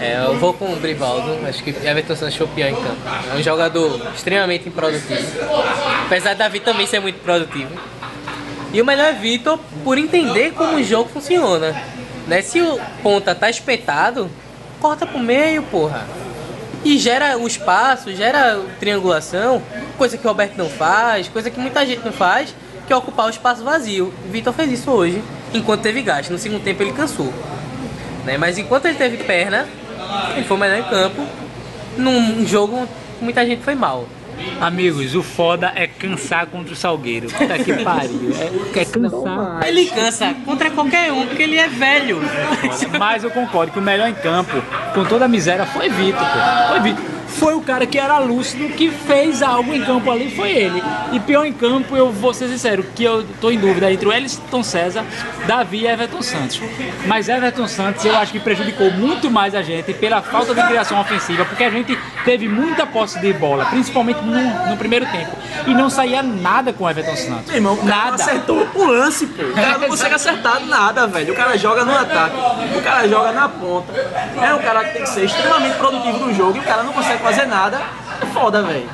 É, 0.00 0.24
eu 0.24 0.38
vou 0.38 0.54
com 0.54 0.72
o 0.72 0.76
Brivaldo, 0.76 1.46
acho 1.46 1.62
que 1.62 1.68
Everton 1.86 2.16
Santos 2.16 2.36
foi 2.36 2.46
o 2.46 2.48
pior 2.48 2.70
em 2.70 2.74
campo. 2.74 2.96
É 3.30 3.36
um 3.36 3.42
jogador 3.42 4.00
extremamente 4.14 4.66
improdutivo. 4.66 5.20
Apesar 6.06 6.32
de 6.32 6.38
Davi 6.38 6.58
também 6.58 6.86
ser 6.86 7.00
muito 7.00 7.20
produtivo. 7.20 7.68
E 8.72 8.80
o 8.80 8.84
melhor 8.84 9.08
é 9.08 9.12
Vitor 9.12 9.60
por 9.84 9.98
entender 9.98 10.54
como 10.54 10.78
o 10.78 10.82
jogo 10.82 11.10
funciona. 11.10 11.76
Né? 12.26 12.40
Se 12.40 12.62
o 12.62 12.80
ponta 13.02 13.34
tá 13.34 13.50
espetado, 13.50 14.30
corta 14.80 15.04
pro 15.04 15.18
meio, 15.18 15.62
porra. 15.64 16.06
E 16.82 16.96
gera 16.96 17.36
o 17.36 17.46
espaço, 17.46 18.10
gera 18.14 18.58
triangulação, 18.78 19.62
coisa 19.98 20.16
que 20.16 20.24
o 20.24 20.30
Roberto 20.30 20.56
não 20.56 20.70
faz, 20.70 21.28
coisa 21.28 21.50
que 21.50 21.60
muita 21.60 21.84
gente 21.84 22.02
não 22.02 22.12
faz, 22.12 22.54
que 22.86 22.92
é 22.92 22.96
ocupar 22.96 23.26
o 23.26 23.30
espaço 23.30 23.62
vazio. 23.62 24.14
Vitor 24.30 24.54
fez 24.54 24.72
isso 24.72 24.90
hoje, 24.90 25.22
enquanto 25.52 25.82
teve 25.82 26.00
gasto. 26.00 26.30
No 26.30 26.38
segundo 26.38 26.64
tempo 26.64 26.82
ele 26.82 26.92
cansou. 26.92 27.30
Né? 28.24 28.36
Mas 28.38 28.58
enquanto 28.58 28.86
ele 28.86 28.96
teve 28.96 29.18
perna, 29.18 29.66
ele 30.36 30.44
foi 30.44 30.56
o 30.56 30.60
melhor 30.60 30.78
em 30.78 30.84
campo. 30.84 31.26
Num 31.96 32.46
jogo, 32.46 32.88
muita 33.20 33.44
gente 33.44 33.62
foi 33.62 33.74
mal. 33.74 34.06
Amigos, 34.60 35.14
o 35.14 35.22
foda 35.22 35.72
é 35.74 35.86
cansar 35.86 36.46
contra 36.46 36.72
o 36.72 36.76
Salgueiro. 36.76 37.28
Puta 37.28 37.58
que 37.58 37.74
pariu. 37.84 38.32
É, 38.74 38.80
é 38.80 38.84
cansar. 38.84 39.66
Ele 39.66 39.86
cansa 39.86 40.34
contra 40.44 40.70
qualquer 40.70 41.12
um, 41.12 41.26
porque 41.26 41.42
ele 41.42 41.58
é 41.58 41.68
velho. 41.68 42.20
Mas 42.98 43.24
eu 43.24 43.30
concordo 43.30 43.72
que 43.72 43.78
o 43.78 43.82
melhor 43.82 44.08
em 44.08 44.14
campo, 44.14 44.62
com 44.94 45.04
toda 45.04 45.26
a 45.26 45.28
miséria, 45.28 45.66
foi 45.66 45.88
Vitor, 45.88 46.20
pô. 46.20 46.68
Foi 46.68 46.80
Vitor. 46.80 47.19
Foi 47.38 47.54
o 47.54 47.60
cara 47.60 47.86
que 47.86 47.98
era 47.98 48.18
lúcido, 48.18 48.68
que 48.70 48.90
fez 48.90 49.42
algo 49.42 49.72
em 49.72 49.84
campo 49.84 50.10
ali, 50.10 50.34
foi 50.34 50.50
ele. 50.50 50.82
E 51.12 51.20
pior 51.20 51.44
em 51.44 51.52
campo, 51.52 51.96
eu 51.96 52.10
vou 52.10 52.34
ser 52.34 52.48
sincero, 52.48 52.84
que 52.94 53.04
eu 53.04 53.24
tô 53.40 53.50
em 53.50 53.58
dúvida 53.58 53.90
entre 53.90 54.06
o 54.06 54.12
Eliston 54.12 54.62
César, 54.62 55.04
Davi 55.46 55.82
e 55.82 55.86
Everton 55.86 56.22
Santos. 56.22 56.60
Mas 57.06 57.28
Everton 57.28 57.66
Santos 57.66 58.04
eu 58.04 58.16
acho 58.16 58.32
que 58.32 58.40
prejudicou 58.40 58.90
muito 58.90 59.30
mais 59.30 59.54
a 59.54 59.62
gente 59.62 59.92
pela 59.94 60.20
falta 60.22 60.54
de 60.54 60.62
criação 60.62 61.00
ofensiva, 61.00 61.44
porque 61.44 61.64
a 61.64 61.70
gente 61.70 61.96
teve 62.24 62.48
muita 62.48 62.86
posse 62.86 63.18
de 63.20 63.32
bola, 63.32 63.64
principalmente 63.66 64.20
no, 64.20 64.68
no 64.68 64.76
primeiro 64.76 65.06
tempo. 65.06 65.30
E 65.66 65.74
não 65.74 65.88
saía 65.88 66.22
nada 66.22 66.72
com 66.72 66.84
o 66.84 66.90
Everton 66.90 67.16
Santos. 67.16 67.46
Meu 67.46 67.56
irmão, 67.56 67.74
o 67.74 67.78
cara 67.78 68.10
nada. 68.10 68.22
acertou 68.22 68.68
o 68.74 68.84
lance, 68.84 69.26
pô. 69.26 69.42
O 69.42 69.54
cara 69.54 69.78
não 69.78 69.88
consegue 69.88 70.14
acertar 70.14 70.60
nada, 70.66 71.06
velho. 71.06 71.32
O 71.32 71.36
cara 71.36 71.56
joga 71.56 71.84
no 71.84 71.96
ataque, 71.96 72.36
o 72.76 72.82
cara 72.82 73.08
joga 73.08 73.32
na 73.32 73.48
ponta. 73.48 73.92
É 74.40 74.54
um 74.54 74.58
cara 74.58 74.84
que 74.84 74.92
tem 74.92 75.02
que 75.02 75.08
ser 75.08 75.24
extremamente 75.24 75.76
produtivo 75.76 76.18
no 76.18 76.34
jogo 76.34 76.56
e 76.56 76.60
o 76.60 76.62
cara 76.62 76.82
não 76.82 76.92
consegue 76.92 77.19
fazer 77.20 77.46
nada. 77.46 77.80
É 78.22 78.26
foda, 78.26 78.62
velho. 78.62 78.88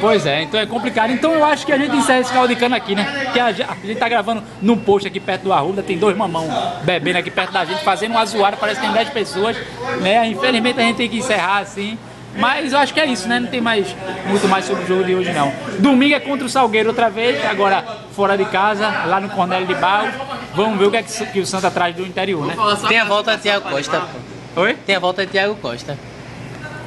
Pois 0.00 0.26
é, 0.26 0.42
então 0.42 0.60
é 0.60 0.66
complicado. 0.66 1.12
Então 1.12 1.32
eu 1.32 1.44
acho 1.44 1.64
que 1.64 1.72
a 1.72 1.78
gente 1.78 1.96
encerra 1.96 2.20
esse 2.20 2.32
caldo 2.32 2.48
de 2.48 2.56
cana 2.56 2.76
aqui, 2.76 2.94
né? 2.94 3.30
Que 3.32 3.40
a 3.40 3.52
gente, 3.52 3.94
tá 3.96 4.08
gravando 4.08 4.42
num 4.60 4.76
posto 4.76 5.06
aqui 5.06 5.18
perto 5.18 5.44
do 5.44 5.52
Arruda, 5.52 5.82
tem 5.82 5.96
dois 5.96 6.16
mamão 6.16 6.46
bebendo 6.82 7.18
aqui 7.18 7.30
perto 7.30 7.52
da 7.52 7.64
gente, 7.64 7.82
fazendo 7.82 8.12
uma 8.12 8.26
zoada, 8.26 8.56
parece 8.56 8.80
que 8.80 8.86
tem 8.86 8.94
10 8.94 9.10
pessoas, 9.10 9.56
né? 10.00 10.26
Infelizmente 10.26 10.78
a 10.78 10.82
gente 10.82 10.96
tem 10.96 11.08
que 11.08 11.18
encerrar 11.18 11.58
assim. 11.60 11.98
Mas 12.36 12.72
eu 12.72 12.80
acho 12.80 12.92
que 12.92 12.98
é 12.98 13.06
isso, 13.06 13.28
né? 13.28 13.38
Não 13.38 13.46
tem 13.46 13.60
mais 13.60 13.94
muito 14.26 14.48
mais 14.48 14.64
sobre 14.64 14.84
o 14.84 14.86
jogo 14.86 15.04
de 15.04 15.14
hoje 15.14 15.32
não. 15.32 15.52
Domingo 15.78 16.14
é 16.14 16.20
contra 16.20 16.44
o 16.44 16.48
Salgueiro 16.50 16.88
outra 16.88 17.08
vez, 17.08 17.44
agora 17.44 17.84
fora 18.12 18.36
de 18.36 18.44
casa, 18.46 18.88
lá 19.06 19.20
no 19.20 19.28
Cornélio 19.30 19.66
de 19.66 19.74
Barro. 19.74 20.08
Vamos 20.54 20.78
ver 20.78 20.86
o 20.86 20.90
que, 20.90 20.96
é 20.96 21.02
que, 21.02 21.40
o 21.40 21.46
Santa 21.46 21.70
traz 21.70 21.94
do 21.94 22.02
interior, 22.02 22.44
né? 22.44 22.56
Tem 22.88 22.98
a 22.98 23.04
volta 23.04 23.36
de 23.36 23.42
Thiago 23.42 23.70
Costa. 23.70 24.02
Oi? 24.56 24.74
Tem 24.86 24.96
a 24.96 24.98
volta 25.00 25.24
de 25.24 25.32
Thiago 25.32 25.54
Costa. 25.56 25.96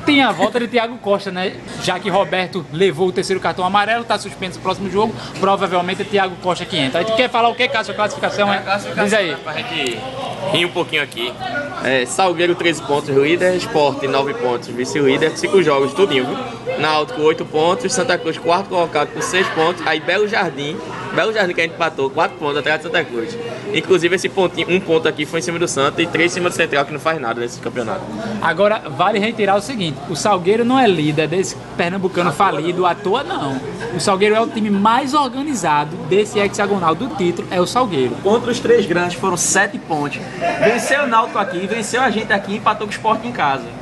Tem 0.07 0.21
a 0.21 0.31
volta 0.31 0.57
de 0.57 0.69
Thiago 0.69 0.97
Costa, 0.99 1.29
né? 1.31 1.57
Já 1.83 1.99
que 1.99 2.09
Roberto 2.09 2.65
levou 2.71 3.09
o 3.09 3.11
terceiro 3.11 3.41
cartão 3.41 3.65
amarelo, 3.65 4.05
tá 4.05 4.17
suspenso 4.17 4.55
no 4.57 4.63
próximo 4.63 4.89
jogo, 4.89 5.13
provavelmente 5.37 6.01
é 6.01 6.05
Thiago 6.05 6.37
Costa 6.37 6.63
que 6.63 6.77
entra. 6.77 6.99
Aí 7.01 7.05
tu 7.05 7.13
quer 7.13 7.29
falar 7.29 7.49
o 7.49 7.55
que, 7.55 7.67
Cássio? 7.67 7.91
A 7.91 7.95
classificação 7.95 8.53
é? 8.53 8.63
Diz 9.03 9.13
aí. 9.13 9.35
Pra 9.35 9.51
gente 9.51 9.99
rir 10.53 10.65
um 10.65 10.71
pouquinho 10.71 11.03
aqui. 11.03 11.33
É, 11.83 12.05
Salgueiro 12.05 12.55
13 12.55 12.83
pontos, 12.83 13.09
líder, 13.09 13.55
Sport 13.57 14.03
9 14.03 14.33
pontos, 14.35 14.69
vice-líder, 14.69 15.37
5 15.37 15.61
jogos, 15.61 15.93
tudinho, 15.93 16.25
viu? 16.25 16.37
Náutico 16.79 17.21
8 17.21 17.45
pontos, 17.45 17.93
Santa 17.93 18.17
Cruz 18.17 18.37
quarto 18.37 18.69
colocado 18.69 19.09
com 19.13 19.21
6 19.21 19.47
pontos, 19.49 19.85
aí 19.85 19.99
Belo 19.99 20.27
Jardim, 20.27 20.77
Belo 21.15 21.33
Jardim 21.33 21.53
que 21.53 21.61
a 21.61 21.63
gente 21.63 21.73
empatou, 21.73 22.09
4 22.09 22.37
pontos 22.37 22.57
atrás 22.57 22.79
de 22.79 22.87
Santa 22.87 23.03
Cruz. 23.03 23.37
Inclusive 23.73 24.15
esse 24.15 24.29
pontinho, 24.29 24.69
um 24.69 24.79
ponto 24.79 25.07
aqui 25.07 25.25
foi 25.25 25.39
em 25.39 25.43
cima 25.43 25.59
do 25.59 25.67
Santa 25.67 26.01
e 26.01 26.07
três 26.07 26.31
em 26.31 26.35
cima 26.35 26.49
do 26.49 26.55
Central 26.55 26.85
que 26.85 26.93
não 26.93 26.99
faz 26.99 27.19
nada 27.19 27.41
nesse 27.41 27.59
campeonato. 27.59 28.01
Agora, 28.41 28.83
vale 28.89 29.19
reiterar 29.19 29.57
o 29.57 29.61
seguinte: 29.61 29.97
o 30.09 30.15
Salgueiro 30.15 30.63
não 30.63 30.79
é 30.79 30.87
líder 30.87 31.27
desse 31.27 31.55
pernambucano 31.75 32.31
falido 32.31 32.85
à 32.85 32.95
toa, 32.95 33.23
não. 33.23 33.59
O 33.95 33.99
Salgueiro 33.99 34.35
é 34.35 34.41
o 34.41 34.47
time 34.47 34.69
mais 34.69 35.13
organizado 35.13 35.95
desse 36.07 36.39
hexagonal 36.39 36.95
do 36.95 37.07
título, 37.15 37.47
é 37.51 37.59
o 37.59 37.65
Salgueiro. 37.65 38.15
Contra 38.23 38.51
os 38.51 38.59
três 38.59 38.85
grandes 38.85 39.17
foram 39.17 39.35
sete 39.35 39.77
pontos. 39.77 40.19
Venceu 40.63 41.03
o 41.03 41.07
Náutico 41.07 41.39
aqui, 41.39 41.67
venceu 41.67 42.01
a 42.01 42.09
gente 42.09 42.31
aqui 42.31 42.53
e 42.53 42.57
empatou 42.57 42.87
com 42.87 42.91
o 42.91 42.95
Sport 42.95 43.25
em 43.25 43.31
casa. 43.31 43.76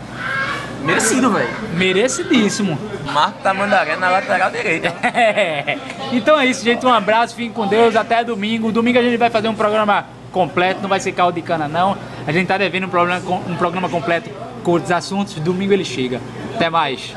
Merecido, 0.86 1.32
velho. 1.32 1.50
Merecidíssimo. 1.74 2.78
Marco 3.12 3.42
Tamandaré 3.42 3.96
na 3.96 4.10
lateral 4.10 4.52
direita. 4.52 4.94
então 6.14 6.40
é 6.40 6.46
isso, 6.46 6.64
gente. 6.64 6.86
Um 6.86 6.94
abraço, 6.94 7.36
fiquem 7.36 7.52
com 7.52 7.66
Deus. 7.66 7.96
Até 7.96 8.24
domingo. 8.24 8.72
Domingo 8.72 9.00
a 9.00 9.02
gente 9.02 9.18
vai 9.18 9.30
fazer 9.30 9.48
um 9.48 9.56
programa 9.56 10.06
completo, 10.32 10.82
não 10.82 10.90
vai 10.90 11.00
ser 11.00 11.14
caldo 11.14 11.36
de 11.36 11.42
cana, 11.42 11.68
não. 11.68 11.98
A 12.28 12.32
gente 12.32 12.48
tá 12.48 12.58
devendo 12.58 12.86
um 12.86 12.90
programa, 12.90 13.22
um 13.48 13.56
programa 13.56 13.90
completo 13.90 14.30
com 14.64 14.72
outros 14.72 14.92
assuntos. 14.92 15.34
Domingo 15.36 15.74
ele 15.74 15.86
chega. 15.86 16.22
Até 16.54 16.70
mais. 16.70 17.16